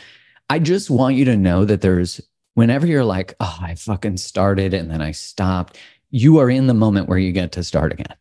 I 0.49 0.59
just 0.59 0.91
want 0.91 1.17
you 1.17 1.25
to 1.27 1.37
know 1.37 1.65
that 1.65 1.83
there's 1.83 2.21
whenever 2.55 2.87
you're 2.87 3.05
like, 3.05 3.35
oh, 3.41 3.59
I 3.61 3.75
fucking 3.75 4.17
started 4.17 4.73
and 4.73 4.91
then 4.91 5.03
I 5.03 5.11
stopped, 5.11 5.79
you 6.11 6.39
are 6.39 6.49
in 6.49 6.69
the 6.69 6.75
moment 6.75 7.09
where 7.09 7.19
you 7.19 7.33
get 7.33 7.53
to 7.53 7.65
start 7.65 7.93
again. 7.93 8.15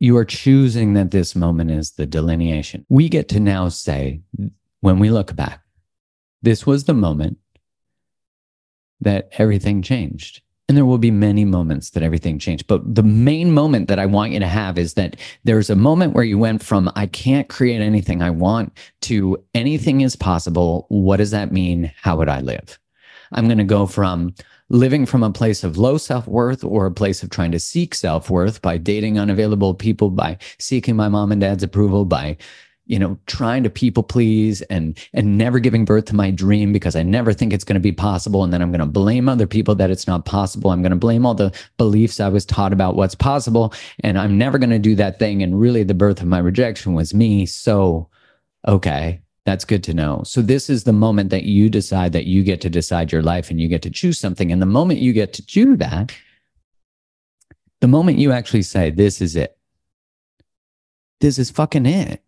You 0.00 0.16
are 0.16 0.24
choosing 0.24 0.94
that 0.94 1.10
this 1.12 1.36
moment 1.36 1.70
is 1.70 1.92
the 1.92 2.06
delineation. 2.06 2.84
We 2.88 3.08
get 3.08 3.28
to 3.28 3.40
now 3.40 3.68
say, 3.68 4.22
when 4.80 4.98
we 4.98 5.10
look 5.10 5.36
back, 5.36 5.62
this 6.42 6.66
was 6.66 6.84
the 6.84 6.94
moment 6.94 7.38
that 9.00 9.28
everything 9.38 9.82
changed. 9.82 10.42
And 10.70 10.76
there 10.76 10.86
will 10.86 10.98
be 10.98 11.10
many 11.10 11.44
moments 11.44 11.90
that 11.90 12.04
everything 12.04 12.38
changed. 12.38 12.68
But 12.68 12.94
the 12.94 13.02
main 13.02 13.50
moment 13.50 13.88
that 13.88 13.98
I 13.98 14.06
want 14.06 14.30
you 14.30 14.38
to 14.38 14.46
have 14.46 14.78
is 14.78 14.94
that 14.94 15.16
there's 15.42 15.68
a 15.68 15.74
moment 15.74 16.14
where 16.14 16.22
you 16.22 16.38
went 16.38 16.62
from, 16.62 16.88
I 16.94 17.06
can't 17.06 17.48
create 17.48 17.80
anything 17.80 18.22
I 18.22 18.30
want 18.30 18.78
to 19.00 19.36
anything 19.52 20.02
is 20.02 20.14
possible. 20.14 20.86
What 20.88 21.16
does 21.16 21.32
that 21.32 21.50
mean? 21.50 21.90
How 22.00 22.16
would 22.18 22.28
I 22.28 22.38
live? 22.38 22.78
I'm 23.32 23.46
going 23.46 23.58
to 23.58 23.64
go 23.64 23.84
from 23.84 24.32
living 24.68 25.06
from 25.06 25.24
a 25.24 25.32
place 25.32 25.64
of 25.64 25.76
low 25.76 25.98
self 25.98 26.28
worth 26.28 26.62
or 26.62 26.86
a 26.86 26.92
place 26.92 27.24
of 27.24 27.30
trying 27.30 27.50
to 27.50 27.58
seek 27.58 27.92
self 27.92 28.30
worth 28.30 28.62
by 28.62 28.78
dating 28.78 29.18
unavailable 29.18 29.74
people, 29.74 30.08
by 30.08 30.38
seeking 30.60 30.94
my 30.94 31.08
mom 31.08 31.32
and 31.32 31.40
dad's 31.40 31.64
approval, 31.64 32.04
by 32.04 32.36
you 32.90 32.98
know 32.98 33.16
trying 33.26 33.62
to 33.62 33.70
people 33.70 34.02
please 34.02 34.62
and 34.62 34.98
and 35.14 35.38
never 35.38 35.60
giving 35.60 35.84
birth 35.84 36.06
to 36.06 36.14
my 36.14 36.30
dream 36.30 36.72
because 36.72 36.96
i 36.96 37.02
never 37.04 37.32
think 37.32 37.52
it's 37.52 37.62
going 37.62 37.74
to 37.74 37.80
be 37.80 37.92
possible 37.92 38.42
and 38.42 38.52
then 38.52 38.60
i'm 38.60 38.72
going 38.72 38.80
to 38.80 38.86
blame 38.86 39.28
other 39.28 39.46
people 39.46 39.76
that 39.76 39.90
it's 39.90 40.08
not 40.08 40.24
possible. 40.24 40.70
I'm 40.70 40.82
going 40.82 40.90
to 40.90 40.96
blame 40.96 41.24
all 41.24 41.34
the 41.34 41.52
beliefs 41.78 42.18
i 42.18 42.28
was 42.28 42.44
taught 42.44 42.72
about 42.72 42.96
what's 42.96 43.14
possible 43.14 43.72
and 44.00 44.18
i'm 44.18 44.36
never 44.36 44.58
going 44.58 44.70
to 44.70 44.78
do 44.78 44.96
that 44.96 45.20
thing 45.20 45.42
and 45.42 45.58
really 45.58 45.84
the 45.84 45.94
birth 45.94 46.20
of 46.20 46.26
my 46.26 46.38
rejection 46.38 46.94
was 46.94 47.14
me. 47.14 47.46
So 47.46 48.08
okay 48.66 49.22
that's 49.46 49.64
good 49.64 49.82
to 49.84 49.94
know. 49.94 50.20
So 50.24 50.42
this 50.42 50.68
is 50.68 50.84
the 50.84 50.92
moment 50.92 51.30
that 51.30 51.44
you 51.44 51.70
decide 51.70 52.12
that 52.12 52.26
you 52.26 52.44
get 52.44 52.60
to 52.60 52.68
decide 52.68 53.10
your 53.10 53.22
life 53.22 53.50
and 53.50 53.58
you 53.58 53.68
get 53.68 53.80
to 53.82 53.90
choose 53.90 54.18
something 54.18 54.52
and 54.52 54.60
the 54.60 54.66
moment 54.66 55.00
you 55.00 55.12
get 55.12 55.32
to 55.34 55.42
do 55.42 55.76
that 55.76 56.12
the 57.80 57.88
moment 57.88 58.18
you 58.18 58.32
actually 58.32 58.62
say 58.62 58.90
this 58.90 59.22
is 59.22 59.36
it. 59.36 59.56
This 61.20 61.38
is 61.38 61.50
fucking 61.50 61.86
it 61.86 62.22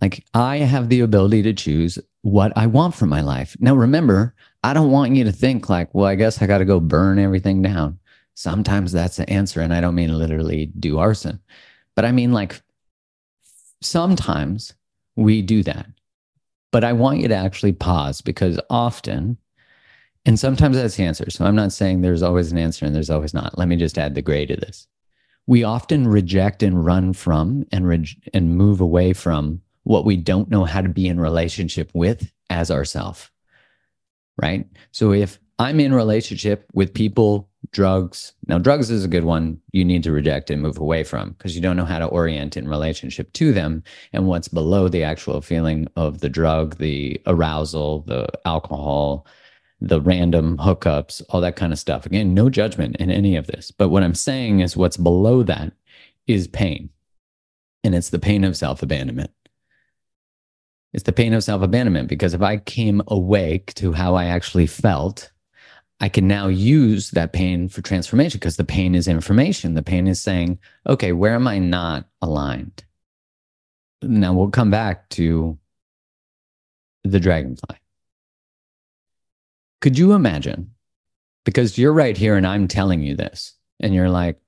like 0.00 0.24
I 0.34 0.58
have 0.58 0.88
the 0.88 1.00
ability 1.00 1.42
to 1.42 1.52
choose 1.52 1.98
what 2.22 2.52
I 2.56 2.66
want 2.66 2.94
from 2.94 3.08
my 3.08 3.20
life. 3.20 3.56
Now, 3.60 3.74
remember, 3.74 4.34
I 4.62 4.72
don't 4.74 4.90
want 4.90 5.14
you 5.14 5.24
to 5.24 5.32
think 5.32 5.68
like, 5.68 5.94
well, 5.94 6.06
I 6.06 6.14
guess 6.14 6.40
I 6.40 6.46
got 6.46 6.58
to 6.58 6.64
go 6.64 6.80
burn 6.80 7.18
everything 7.18 7.62
down. 7.62 7.98
Sometimes 8.34 8.92
that's 8.92 9.16
the 9.16 9.28
answer. 9.28 9.60
And 9.60 9.74
I 9.74 9.80
don't 9.80 9.94
mean 9.94 10.16
literally 10.16 10.66
do 10.78 10.98
arson, 10.98 11.40
but 11.94 12.04
I 12.04 12.12
mean 12.12 12.32
like 12.32 12.60
sometimes 13.82 14.74
we 15.16 15.42
do 15.42 15.62
that. 15.64 15.86
But 16.72 16.84
I 16.84 16.92
want 16.92 17.18
you 17.18 17.28
to 17.28 17.34
actually 17.34 17.72
pause 17.72 18.20
because 18.20 18.60
often, 18.70 19.36
and 20.24 20.38
sometimes 20.38 20.76
that's 20.76 20.96
the 20.96 21.04
answer. 21.04 21.28
So 21.28 21.44
I'm 21.44 21.56
not 21.56 21.72
saying 21.72 22.00
there's 22.00 22.22
always 22.22 22.52
an 22.52 22.58
answer 22.58 22.86
and 22.86 22.94
there's 22.94 23.10
always 23.10 23.34
not. 23.34 23.58
Let 23.58 23.68
me 23.68 23.76
just 23.76 23.98
add 23.98 24.14
the 24.14 24.22
gray 24.22 24.46
to 24.46 24.56
this. 24.56 24.86
We 25.46 25.64
often 25.64 26.06
reject 26.06 26.62
and 26.62 26.84
run 26.84 27.12
from 27.12 27.66
and, 27.72 27.88
re- 27.88 28.16
and 28.32 28.56
move 28.56 28.80
away 28.80 29.12
from 29.12 29.62
what 29.84 30.04
we 30.04 30.16
don't 30.16 30.50
know 30.50 30.64
how 30.64 30.80
to 30.80 30.88
be 30.88 31.08
in 31.08 31.20
relationship 31.20 31.90
with 31.94 32.30
as 32.48 32.70
ourself. 32.70 33.32
Right. 34.36 34.66
So 34.92 35.12
if 35.12 35.38
I'm 35.58 35.80
in 35.80 35.92
relationship 35.92 36.66
with 36.72 36.94
people, 36.94 37.50
drugs, 37.72 38.32
now 38.46 38.58
drugs 38.58 38.90
is 38.90 39.04
a 39.04 39.08
good 39.08 39.24
one 39.24 39.60
you 39.72 39.84
need 39.84 40.02
to 40.04 40.12
reject 40.12 40.50
and 40.50 40.62
move 40.62 40.78
away 40.78 41.04
from 41.04 41.30
because 41.30 41.54
you 41.54 41.60
don't 41.60 41.76
know 41.76 41.84
how 41.84 41.98
to 41.98 42.06
orient 42.06 42.56
in 42.56 42.66
relationship 42.66 43.32
to 43.34 43.52
them 43.52 43.82
and 44.12 44.26
what's 44.26 44.48
below 44.48 44.88
the 44.88 45.04
actual 45.04 45.42
feeling 45.42 45.86
of 45.96 46.20
the 46.20 46.28
drug, 46.30 46.76
the 46.76 47.20
arousal, 47.26 48.00
the 48.02 48.26
alcohol, 48.46 49.26
the 49.80 50.00
random 50.00 50.56
hookups, 50.58 51.22
all 51.28 51.40
that 51.40 51.56
kind 51.56 51.72
of 51.72 51.78
stuff. 51.78 52.06
Again, 52.06 52.34
no 52.34 52.50
judgment 52.50 52.96
in 52.96 53.10
any 53.10 53.36
of 53.36 53.46
this. 53.46 53.70
But 53.70 53.88
what 53.88 54.02
I'm 54.02 54.14
saying 54.14 54.60
is 54.60 54.76
what's 54.76 54.96
below 54.96 55.42
that 55.44 55.72
is 56.26 56.46
pain 56.48 56.90
And 57.82 57.94
it's 57.94 58.10
the 58.10 58.18
pain 58.18 58.44
of 58.44 58.56
self 58.56 58.82
abandonment. 58.82 59.30
It's 60.92 61.04
the 61.04 61.12
pain 61.12 61.32
of 61.34 61.44
self 61.44 61.62
abandonment 61.62 62.08
because 62.08 62.34
if 62.34 62.42
I 62.42 62.58
came 62.58 63.02
awake 63.08 63.74
to 63.74 63.92
how 63.92 64.14
I 64.14 64.26
actually 64.26 64.66
felt, 64.66 65.30
I 66.00 66.08
can 66.08 66.26
now 66.26 66.48
use 66.48 67.10
that 67.10 67.32
pain 67.32 67.68
for 67.68 67.82
transformation 67.82 68.38
because 68.38 68.56
the 68.56 68.64
pain 68.64 68.94
is 68.94 69.06
information. 69.06 69.74
The 69.74 69.82
pain 69.82 70.06
is 70.06 70.20
saying, 70.20 70.58
okay, 70.88 71.12
where 71.12 71.34
am 71.34 71.46
I 71.46 71.58
not 71.58 72.06
aligned? 72.22 72.84
Now 74.02 74.32
we'll 74.32 74.50
come 74.50 74.70
back 74.70 75.08
to 75.10 75.58
the 77.04 77.20
dragonfly. 77.20 77.76
Could 79.80 79.98
you 79.98 80.12
imagine? 80.12 80.72
Because 81.44 81.78
you're 81.78 81.92
right 81.92 82.16
here 82.16 82.36
and 82.36 82.46
I'm 82.46 82.68
telling 82.68 83.02
you 83.02 83.16
this, 83.16 83.54
and 83.80 83.94
you're 83.94 84.10
like, 84.10 84.38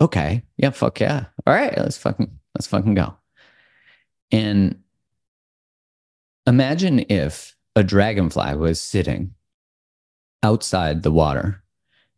okay, 0.00 0.42
yeah, 0.56 0.70
fuck 0.70 1.00
yeah. 1.00 1.26
All 1.46 1.54
right, 1.54 1.76
let's 1.76 1.98
fucking 1.98 2.38
let's 2.54 2.66
fucking 2.66 2.94
go. 2.94 3.16
And 4.30 4.80
imagine 6.48 7.04
if 7.08 7.54
a 7.76 7.84
dragonfly 7.84 8.56
was 8.56 8.80
sitting 8.80 9.34
outside 10.42 11.02
the 11.02 11.12
water 11.12 11.62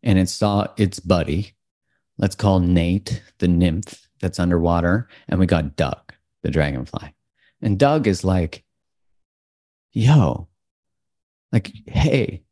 and 0.01 0.17
it 0.17 0.29
saw 0.29 0.67
its 0.77 0.99
buddy, 0.99 1.53
let's 2.17 2.35
call 2.35 2.59
Nate 2.59 3.21
the 3.39 3.47
nymph 3.47 4.07
that's 4.21 4.39
underwater, 4.39 5.09
and 5.27 5.39
we 5.39 5.45
got 5.45 5.75
Doug, 5.75 6.13
the 6.43 6.51
dragonfly. 6.51 7.13
And 7.61 7.77
Doug 7.77 8.07
is 8.07 8.23
like, 8.23 8.63
yo, 9.91 10.47
like, 11.51 11.71
hey, 11.87 12.43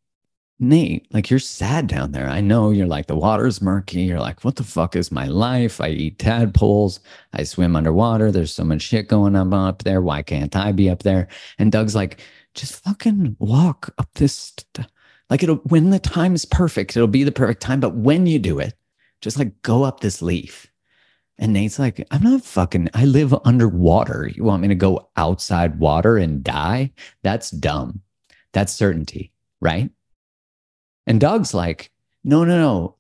Nate, 0.61 1.07
like 1.13 1.29
you're 1.29 1.39
sad 1.39 1.87
down 1.87 2.11
there. 2.11 2.27
I 2.27 2.41
know 2.41 2.71
you're 2.71 2.85
like, 2.85 3.07
the 3.07 3.15
water's 3.15 3.61
murky. 3.61 4.01
You're 4.01 4.19
like, 4.19 4.43
what 4.43 4.57
the 4.57 4.63
fuck 4.63 4.95
is 4.95 5.11
my 5.11 5.25
life? 5.25 5.79
I 5.79 5.89
eat 5.89 6.19
tadpoles. 6.19 6.99
I 7.33 7.43
swim 7.43 7.77
underwater. 7.77 8.29
There's 8.29 8.53
so 8.53 8.65
much 8.65 8.81
shit 8.81 9.07
going 9.07 9.37
on 9.37 9.53
up 9.53 9.83
there. 9.83 10.01
Why 10.01 10.21
can't 10.21 10.53
I 10.55 10.73
be 10.73 10.89
up 10.89 11.03
there? 11.03 11.29
And 11.59 11.71
Doug's 11.71 11.95
like, 11.95 12.19
just 12.55 12.83
fucking 12.83 13.37
walk 13.39 13.93
up 13.97 14.09
this. 14.15 14.53
St- 14.75 14.87
like 15.29 15.43
it'll, 15.43 15.57
when 15.57 15.91
the 15.91 15.99
time 15.99 16.35
is 16.35 16.43
perfect, 16.43 16.97
it'll 16.97 17.07
be 17.07 17.23
the 17.23 17.31
perfect 17.31 17.61
time. 17.61 17.79
But 17.79 17.95
when 17.95 18.25
you 18.25 18.37
do 18.37 18.59
it, 18.59 18.73
just 19.21 19.37
like 19.39 19.61
go 19.61 19.83
up 19.83 20.01
this 20.01 20.21
leaf. 20.21 20.69
And 21.37 21.53
Nate's 21.53 21.79
like, 21.79 22.05
I'm 22.11 22.23
not 22.23 22.43
fucking, 22.43 22.89
I 22.93 23.05
live 23.05 23.33
underwater. 23.45 24.27
You 24.27 24.43
want 24.43 24.61
me 24.61 24.67
to 24.67 24.75
go 24.75 25.09
outside 25.15 25.79
water 25.79 26.17
and 26.17 26.43
die? 26.43 26.91
That's 27.23 27.49
dumb. 27.49 28.01
That's 28.51 28.73
certainty, 28.73 29.31
right? 29.61 29.89
And 31.09 31.19
Doug's 31.19 31.55
like, 31.55 31.89
no, 32.23 32.43
no, 32.45 32.57
no. 32.57 32.95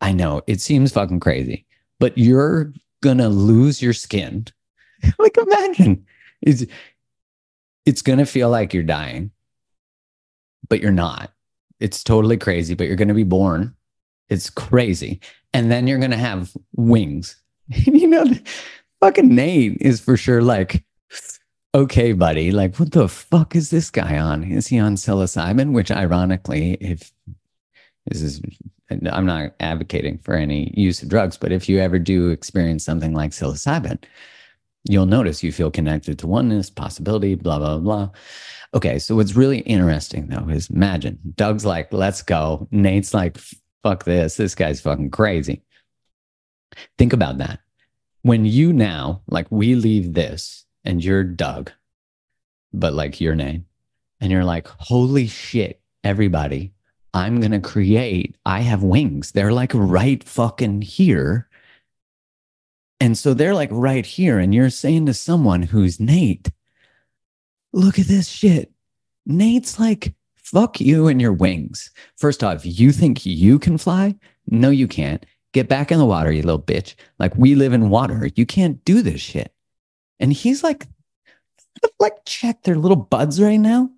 I 0.00 0.12
know 0.12 0.42
it 0.48 0.60
seems 0.60 0.92
fucking 0.92 1.20
crazy, 1.20 1.64
but 2.00 2.18
you're 2.18 2.72
gonna 3.02 3.28
lose 3.28 3.80
your 3.80 3.92
skin. 3.92 4.46
like 5.18 5.36
imagine 5.38 6.04
it's 6.42 6.64
it's 7.86 8.02
gonna 8.02 8.26
feel 8.26 8.50
like 8.50 8.74
you're 8.74 8.82
dying, 8.82 9.30
but 10.68 10.80
you're 10.80 10.90
not. 10.90 11.32
It's 11.78 12.02
totally 12.02 12.36
crazy, 12.36 12.74
but 12.74 12.88
you're 12.88 12.96
gonna 12.96 13.14
be 13.14 13.22
born. 13.22 13.76
It's 14.28 14.50
crazy. 14.50 15.20
And 15.54 15.70
then 15.70 15.86
you're 15.86 16.00
gonna 16.00 16.16
have 16.16 16.50
wings. 16.74 17.36
you 17.68 18.08
know, 18.08 18.24
fucking 18.98 19.32
Nate 19.32 19.76
is 19.80 20.00
for 20.00 20.16
sure 20.16 20.42
like, 20.42 20.84
okay, 21.76 22.12
buddy, 22.12 22.50
like 22.50 22.76
what 22.80 22.90
the 22.90 23.08
fuck 23.08 23.54
is 23.54 23.70
this 23.70 23.88
guy 23.88 24.18
on? 24.18 24.42
Is 24.42 24.66
he 24.66 24.80
on 24.80 24.96
psilocybin? 24.96 25.70
Which 25.70 25.92
ironically, 25.92 26.72
if 26.80 27.12
this 28.06 28.22
is 28.22 28.40
I'm 28.90 29.26
not 29.26 29.54
advocating 29.60 30.18
for 30.18 30.34
any 30.34 30.72
use 30.76 31.02
of 31.02 31.08
drugs, 31.08 31.36
but 31.36 31.52
if 31.52 31.68
you 31.68 31.78
ever 31.78 31.98
do 31.98 32.28
experience 32.28 32.84
something 32.84 33.14
like 33.14 33.30
psilocybin, 33.30 34.02
you'll 34.84 35.06
notice 35.06 35.42
you 35.42 35.52
feel 35.52 35.70
connected 35.70 36.18
to 36.18 36.26
oneness, 36.26 36.68
possibility, 36.68 37.34
blah, 37.34 37.58
blah, 37.58 37.78
blah. 37.78 38.10
Okay, 38.74 38.98
so 38.98 39.16
what's 39.16 39.36
really 39.36 39.60
interesting 39.60 40.28
though 40.28 40.48
is 40.48 40.68
imagine 40.68 41.18
Doug's 41.36 41.64
like, 41.64 41.92
let's 41.92 42.22
go. 42.22 42.68
Nate's 42.70 43.14
like, 43.14 43.38
fuck 43.82 44.04
this. 44.04 44.36
This 44.36 44.54
guy's 44.54 44.80
fucking 44.80 45.10
crazy. 45.10 45.62
Think 46.98 47.12
about 47.12 47.38
that. 47.38 47.60
When 48.22 48.44
you 48.44 48.72
now, 48.72 49.22
like, 49.28 49.46
we 49.50 49.74
leave 49.74 50.14
this 50.14 50.64
and 50.84 51.02
you're 51.04 51.24
Doug, 51.24 51.72
but 52.72 52.94
like 52.94 53.20
your 53.20 53.34
name, 53.34 53.66
and 54.20 54.30
you're 54.30 54.44
like, 54.44 54.68
holy 54.68 55.26
shit, 55.26 55.80
everybody, 56.04 56.72
I'm 57.14 57.40
going 57.40 57.52
to 57.52 57.60
create, 57.60 58.36
I 58.46 58.60
have 58.60 58.82
wings. 58.82 59.32
They're 59.32 59.52
like 59.52 59.72
right 59.74 60.22
fucking 60.24 60.82
here. 60.82 61.48
And 63.00 63.18
so 63.18 63.34
they're 63.34 63.54
like 63.54 63.68
right 63.72 64.06
here. 64.06 64.38
And 64.38 64.54
you're 64.54 64.70
saying 64.70 65.06
to 65.06 65.14
someone 65.14 65.62
who's 65.62 66.00
Nate, 66.00 66.50
look 67.72 67.98
at 67.98 68.06
this 68.06 68.28
shit. 68.28 68.72
Nate's 69.26 69.78
like, 69.78 70.14
fuck 70.36 70.80
you 70.80 71.08
and 71.08 71.20
your 71.20 71.32
wings. 71.32 71.90
First 72.16 72.42
off, 72.42 72.64
you 72.64 72.92
think 72.92 73.26
you 73.26 73.58
can 73.58 73.76
fly? 73.78 74.14
No, 74.46 74.70
you 74.70 74.88
can't. 74.88 75.24
Get 75.52 75.68
back 75.68 75.92
in 75.92 75.98
the 75.98 76.06
water, 76.06 76.32
you 76.32 76.42
little 76.42 76.62
bitch. 76.62 76.94
Like, 77.18 77.36
we 77.36 77.54
live 77.54 77.74
in 77.74 77.90
water. 77.90 78.30
You 78.36 78.46
can't 78.46 78.82
do 78.84 79.02
this 79.02 79.20
shit. 79.20 79.52
And 80.18 80.32
he's 80.32 80.64
like, 80.64 80.86
like, 81.98 82.24
check 82.24 82.62
their 82.62 82.76
little 82.76 82.96
buds 82.96 83.40
right 83.40 83.58
now. 83.58 83.90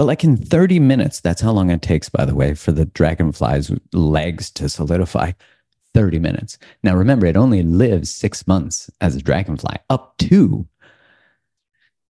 But 0.00 0.06
like 0.06 0.24
in 0.24 0.38
30 0.38 0.78
minutes, 0.80 1.20
that's 1.20 1.42
how 1.42 1.52
long 1.52 1.68
it 1.68 1.82
takes, 1.82 2.08
by 2.08 2.24
the 2.24 2.34
way, 2.34 2.54
for 2.54 2.72
the 2.72 2.86
dragonfly's 2.86 3.70
legs 3.92 4.50
to 4.52 4.70
solidify. 4.70 5.32
30 5.92 6.18
minutes. 6.18 6.56
Now 6.82 6.96
remember, 6.96 7.26
it 7.26 7.36
only 7.36 7.62
lives 7.62 8.08
six 8.08 8.46
months 8.46 8.88
as 9.02 9.14
a 9.14 9.20
dragonfly, 9.20 9.76
up 9.90 10.16
to 10.16 10.66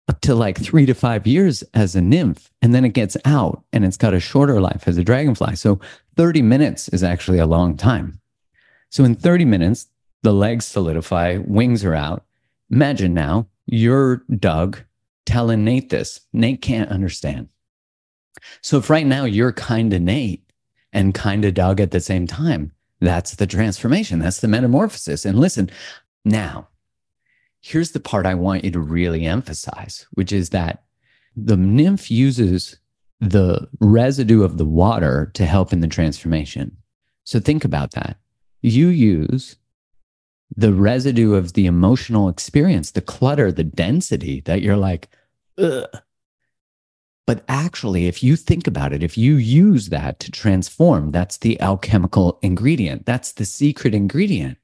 up 0.07 0.21
to 0.21 0.35
like 0.35 0.59
three 0.59 0.85
to 0.85 0.93
five 0.93 1.25
years 1.25 1.63
as 1.73 1.95
a 1.95 2.01
nymph. 2.01 2.51
And 2.61 2.75
then 2.75 2.85
it 2.85 2.93
gets 2.93 3.17
out 3.25 3.63
and 3.73 3.83
it's 3.83 3.97
got 3.97 4.13
a 4.13 4.19
shorter 4.19 4.61
life 4.61 4.83
as 4.87 4.99
a 4.99 5.03
dragonfly. 5.03 5.55
So 5.55 5.79
30 6.17 6.43
minutes 6.43 6.87
is 6.89 7.01
actually 7.01 7.39
a 7.39 7.47
long 7.47 7.77
time. 7.77 8.21
So 8.91 9.03
in 9.03 9.15
30 9.15 9.45
minutes, 9.45 9.87
the 10.21 10.33
legs 10.33 10.65
solidify, 10.65 11.39
wings 11.43 11.83
are 11.83 11.95
out. 11.95 12.25
Imagine 12.69 13.15
now 13.15 13.47
you're 13.65 14.17
Doug 14.37 14.83
telling 15.25 15.63
Nate 15.63 15.89
this. 15.89 16.19
Nate 16.31 16.61
can't 16.61 16.91
understand. 16.91 17.49
So 18.61 18.77
if 18.77 18.89
right 18.89 19.05
now 19.05 19.25
you're 19.25 19.53
kind 19.53 19.93
of 19.93 20.01
Nate 20.01 20.43
and 20.93 21.13
kind 21.13 21.45
of 21.45 21.53
Doug 21.53 21.79
at 21.79 21.91
the 21.91 21.99
same 21.99 22.27
time, 22.27 22.71
that's 22.99 23.35
the 23.35 23.47
transformation. 23.47 24.19
That's 24.19 24.41
the 24.41 24.47
metamorphosis. 24.47 25.25
And 25.25 25.39
listen, 25.39 25.69
now, 26.23 26.67
here's 27.61 27.91
the 27.91 27.99
part 27.99 28.25
I 28.25 28.35
want 28.35 28.63
you 28.63 28.71
to 28.71 28.79
really 28.79 29.25
emphasize, 29.25 30.05
which 30.11 30.31
is 30.31 30.49
that 30.49 30.83
the 31.35 31.57
nymph 31.57 32.11
uses 32.11 32.77
the 33.19 33.67
residue 33.79 34.43
of 34.43 34.57
the 34.57 34.65
water 34.65 35.31
to 35.35 35.45
help 35.45 35.71
in 35.71 35.79
the 35.79 35.87
transformation. 35.87 36.77
So 37.23 37.39
think 37.39 37.63
about 37.63 37.91
that. 37.91 38.17
You 38.61 38.87
use 38.87 39.57
the 40.55 40.73
residue 40.73 41.33
of 41.33 41.53
the 41.53 41.65
emotional 41.65 42.29
experience, 42.29 42.91
the 42.91 43.01
clutter, 43.01 43.51
the 43.51 43.63
density 43.63 44.41
that 44.41 44.61
you're 44.61 44.77
like, 44.77 45.09
ugh, 45.57 45.85
but 47.31 47.45
actually, 47.47 48.07
if 48.07 48.21
you 48.21 48.35
think 48.35 48.67
about 48.67 48.91
it, 48.91 49.01
if 49.01 49.17
you 49.17 49.37
use 49.37 49.87
that 49.87 50.19
to 50.19 50.29
transform, 50.31 51.11
that's 51.11 51.37
the 51.37 51.57
alchemical 51.61 52.37
ingredient. 52.41 53.05
That's 53.05 53.31
the 53.31 53.45
secret 53.45 53.95
ingredient. 53.95 54.57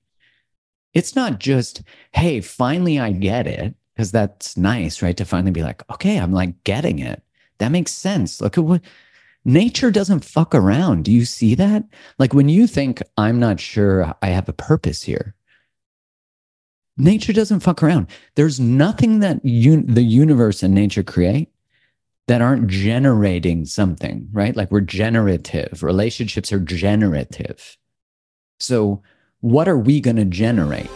It's 0.93 1.15
not 1.15 1.39
just, 1.39 1.81
hey, 2.11 2.41
finally 2.41 2.99
I 2.99 3.13
get 3.13 3.47
it, 3.47 3.73
because 3.95 4.11
that's 4.11 4.57
nice, 4.57 5.01
right? 5.01 5.15
To 5.15 5.23
finally 5.23 5.51
be 5.51 5.63
like, 5.63 5.81
okay, 5.93 6.17
I'm 6.17 6.33
like 6.33 6.61
getting 6.65 6.99
it. 6.99 7.23
That 7.59 7.71
makes 7.71 7.93
sense. 7.93 8.41
Look 8.41 8.57
at 8.57 8.65
what 8.65 8.81
nature 9.45 9.89
doesn't 9.89 10.25
fuck 10.25 10.53
around. 10.53 11.05
Do 11.05 11.13
you 11.13 11.23
see 11.23 11.55
that? 11.55 11.85
Like 12.19 12.33
when 12.33 12.49
you 12.49 12.67
think, 12.67 13.01
I'm 13.15 13.39
not 13.39 13.61
sure 13.61 14.13
I 14.21 14.27
have 14.27 14.49
a 14.49 14.53
purpose 14.53 15.03
here, 15.03 15.35
nature 16.97 17.31
doesn't 17.31 17.61
fuck 17.61 17.81
around. 17.81 18.07
There's 18.35 18.59
nothing 18.59 19.21
that 19.21 19.39
un- 19.45 19.85
the 19.87 20.03
universe 20.03 20.63
and 20.63 20.73
nature 20.73 21.01
create 21.01 21.47
that 22.27 22.41
aren't 22.41 22.67
generating 22.67 23.65
something, 23.65 24.27
right? 24.31 24.55
Like 24.55 24.69
we're 24.69 24.81
generative. 24.81 25.81
Relationships 25.81 26.51
are 26.51 26.59
generative. 26.59 27.77
So, 28.59 29.01
what 29.39 29.67
are 29.67 29.77
we 29.77 30.01
going 30.01 30.17
to 30.17 30.25
generate? 30.25 30.89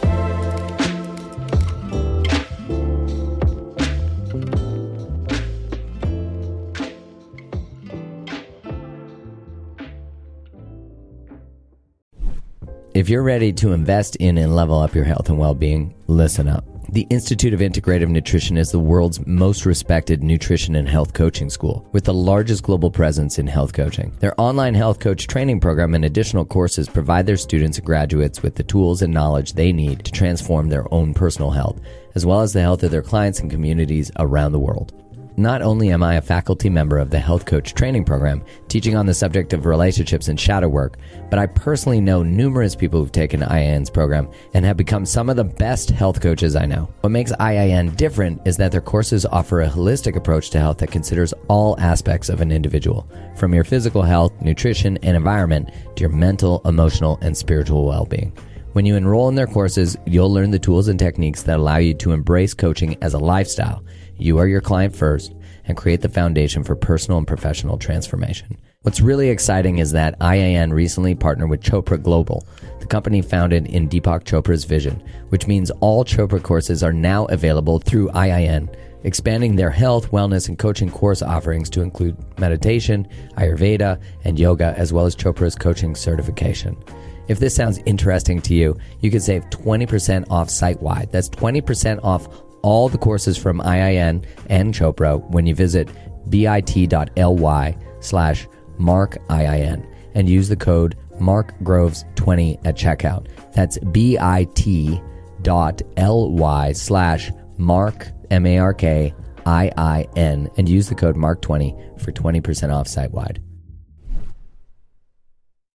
If 12.94 13.08
you're 13.08 13.22
ready 13.22 13.54
to 13.54 13.72
invest 13.72 14.16
in 14.16 14.36
and 14.36 14.54
level 14.54 14.78
up 14.78 14.94
your 14.94 15.04
health 15.04 15.30
and 15.30 15.38
well 15.38 15.54
being, 15.54 15.94
listen 16.08 16.46
up. 16.46 16.71
The 16.92 17.06
Institute 17.08 17.54
of 17.54 17.60
Integrative 17.60 18.10
Nutrition 18.10 18.58
is 18.58 18.70
the 18.70 18.78
world's 18.78 19.26
most 19.26 19.64
respected 19.64 20.22
nutrition 20.22 20.76
and 20.76 20.86
health 20.86 21.14
coaching 21.14 21.48
school 21.48 21.88
with 21.92 22.04
the 22.04 22.12
largest 22.12 22.64
global 22.64 22.90
presence 22.90 23.38
in 23.38 23.46
health 23.46 23.72
coaching. 23.72 24.12
Their 24.20 24.38
online 24.38 24.74
health 24.74 24.98
coach 25.00 25.26
training 25.26 25.60
program 25.60 25.94
and 25.94 26.04
additional 26.04 26.44
courses 26.44 26.90
provide 26.90 27.24
their 27.24 27.38
students 27.38 27.78
and 27.78 27.86
graduates 27.86 28.42
with 28.42 28.56
the 28.56 28.62
tools 28.62 29.00
and 29.00 29.10
knowledge 29.10 29.54
they 29.54 29.72
need 29.72 30.04
to 30.04 30.12
transform 30.12 30.68
their 30.68 30.84
own 30.92 31.14
personal 31.14 31.52
health 31.52 31.80
as 32.14 32.26
well 32.26 32.42
as 32.42 32.52
the 32.52 32.60
health 32.60 32.82
of 32.82 32.90
their 32.90 33.00
clients 33.00 33.40
and 33.40 33.50
communities 33.50 34.10
around 34.18 34.52
the 34.52 34.60
world. 34.60 34.92
Not 35.38 35.62
only 35.62 35.90
am 35.90 36.02
I 36.02 36.16
a 36.16 36.22
faculty 36.22 36.68
member 36.68 36.98
of 36.98 37.08
the 37.08 37.18
Health 37.18 37.46
Coach 37.46 37.72
Training 37.72 38.04
Program, 38.04 38.44
teaching 38.68 38.96
on 38.96 39.06
the 39.06 39.14
subject 39.14 39.54
of 39.54 39.64
relationships 39.64 40.28
and 40.28 40.38
shadow 40.38 40.68
work, 40.68 40.98
but 41.30 41.38
I 41.38 41.46
personally 41.46 42.02
know 42.02 42.22
numerous 42.22 42.76
people 42.76 43.00
who've 43.00 43.10
taken 43.10 43.40
IIN's 43.40 43.88
program 43.88 44.28
and 44.52 44.62
have 44.66 44.76
become 44.76 45.06
some 45.06 45.30
of 45.30 45.36
the 45.36 45.44
best 45.44 45.88
health 45.88 46.20
coaches 46.20 46.54
I 46.54 46.66
know. 46.66 46.92
What 47.00 47.10
makes 47.10 47.32
IIN 47.32 47.96
different 47.96 48.46
is 48.46 48.58
that 48.58 48.72
their 48.72 48.82
courses 48.82 49.24
offer 49.24 49.62
a 49.62 49.70
holistic 49.70 50.16
approach 50.16 50.50
to 50.50 50.58
health 50.58 50.76
that 50.78 50.90
considers 50.92 51.32
all 51.48 51.80
aspects 51.80 52.28
of 52.28 52.42
an 52.42 52.52
individual, 52.52 53.08
from 53.34 53.54
your 53.54 53.64
physical 53.64 54.02
health, 54.02 54.38
nutrition, 54.42 54.98
and 54.98 55.16
environment 55.16 55.70
to 55.96 56.00
your 56.02 56.10
mental, 56.10 56.60
emotional, 56.66 57.18
and 57.22 57.34
spiritual 57.34 57.86
well 57.86 58.04
being. 58.04 58.36
When 58.72 58.84
you 58.84 58.96
enroll 58.96 59.28
in 59.30 59.34
their 59.34 59.46
courses, 59.46 59.96
you'll 60.06 60.32
learn 60.32 60.50
the 60.50 60.58
tools 60.58 60.88
and 60.88 60.98
techniques 60.98 61.42
that 61.42 61.58
allow 61.58 61.76
you 61.78 61.94
to 61.94 62.12
embrace 62.12 62.52
coaching 62.52 62.96
as 63.02 63.14
a 63.14 63.18
lifestyle. 63.18 63.82
You 64.22 64.38
are 64.38 64.46
your 64.46 64.60
client 64.60 64.94
first 64.94 65.34
and 65.64 65.76
create 65.76 66.00
the 66.00 66.08
foundation 66.08 66.62
for 66.62 66.76
personal 66.76 67.18
and 67.18 67.26
professional 67.26 67.76
transformation. 67.76 68.56
What's 68.82 69.00
really 69.00 69.30
exciting 69.30 69.78
is 69.78 69.90
that 69.92 70.16
IIN 70.20 70.72
recently 70.72 71.16
partnered 71.16 71.50
with 71.50 71.60
Chopra 71.60 72.00
Global, 72.00 72.46
the 72.78 72.86
company 72.86 73.20
founded 73.20 73.66
in 73.66 73.88
Deepak 73.88 74.22
Chopra's 74.22 74.64
vision, 74.64 75.02
which 75.30 75.48
means 75.48 75.72
all 75.80 76.04
Chopra 76.04 76.40
courses 76.40 76.84
are 76.84 76.92
now 76.92 77.24
available 77.26 77.80
through 77.80 78.10
IIN, 78.10 78.72
expanding 79.02 79.56
their 79.56 79.70
health, 79.70 80.12
wellness, 80.12 80.48
and 80.48 80.56
coaching 80.56 80.90
course 80.90 81.20
offerings 81.20 81.68
to 81.70 81.82
include 81.82 82.16
meditation, 82.38 83.08
Ayurveda, 83.38 84.00
and 84.22 84.38
yoga, 84.38 84.72
as 84.76 84.92
well 84.92 85.06
as 85.06 85.16
Chopra's 85.16 85.56
coaching 85.56 85.96
certification. 85.96 86.76
If 87.26 87.40
this 87.40 87.56
sounds 87.56 87.80
interesting 87.86 88.40
to 88.42 88.54
you, 88.54 88.78
you 89.00 89.10
can 89.10 89.20
save 89.20 89.50
20% 89.50 90.30
off 90.30 90.48
site 90.48 90.80
wide. 90.80 91.10
That's 91.10 91.28
20% 91.28 92.00
off 92.04 92.28
all 92.62 92.88
the 92.88 92.98
courses 92.98 93.36
from 93.36 93.60
IIN 93.60 94.24
and 94.48 94.72
Chopra 94.74 95.20
when 95.30 95.46
you 95.46 95.54
visit 95.54 95.88
bit.ly 96.28 97.76
slash 98.00 98.48
markiin 98.78 99.86
and 100.14 100.28
use 100.28 100.48
the 100.48 100.56
code 100.56 100.96
markgroves20 101.20 102.66
at 102.66 102.76
checkout. 102.76 103.26
That's 103.54 103.78
bit.ly 103.78 104.32
slash 106.72 107.32
mark, 107.58 108.08
M-A-R-K, 108.30 109.14
I-I-N, 109.44 110.50
and 110.56 110.68
use 110.68 110.88
the 110.88 110.94
code 110.94 111.16
mark20 111.16 112.00
for 112.00 112.12
20% 112.12 112.72
off 112.72 112.86
site 112.88 113.10
wide. 113.12 113.42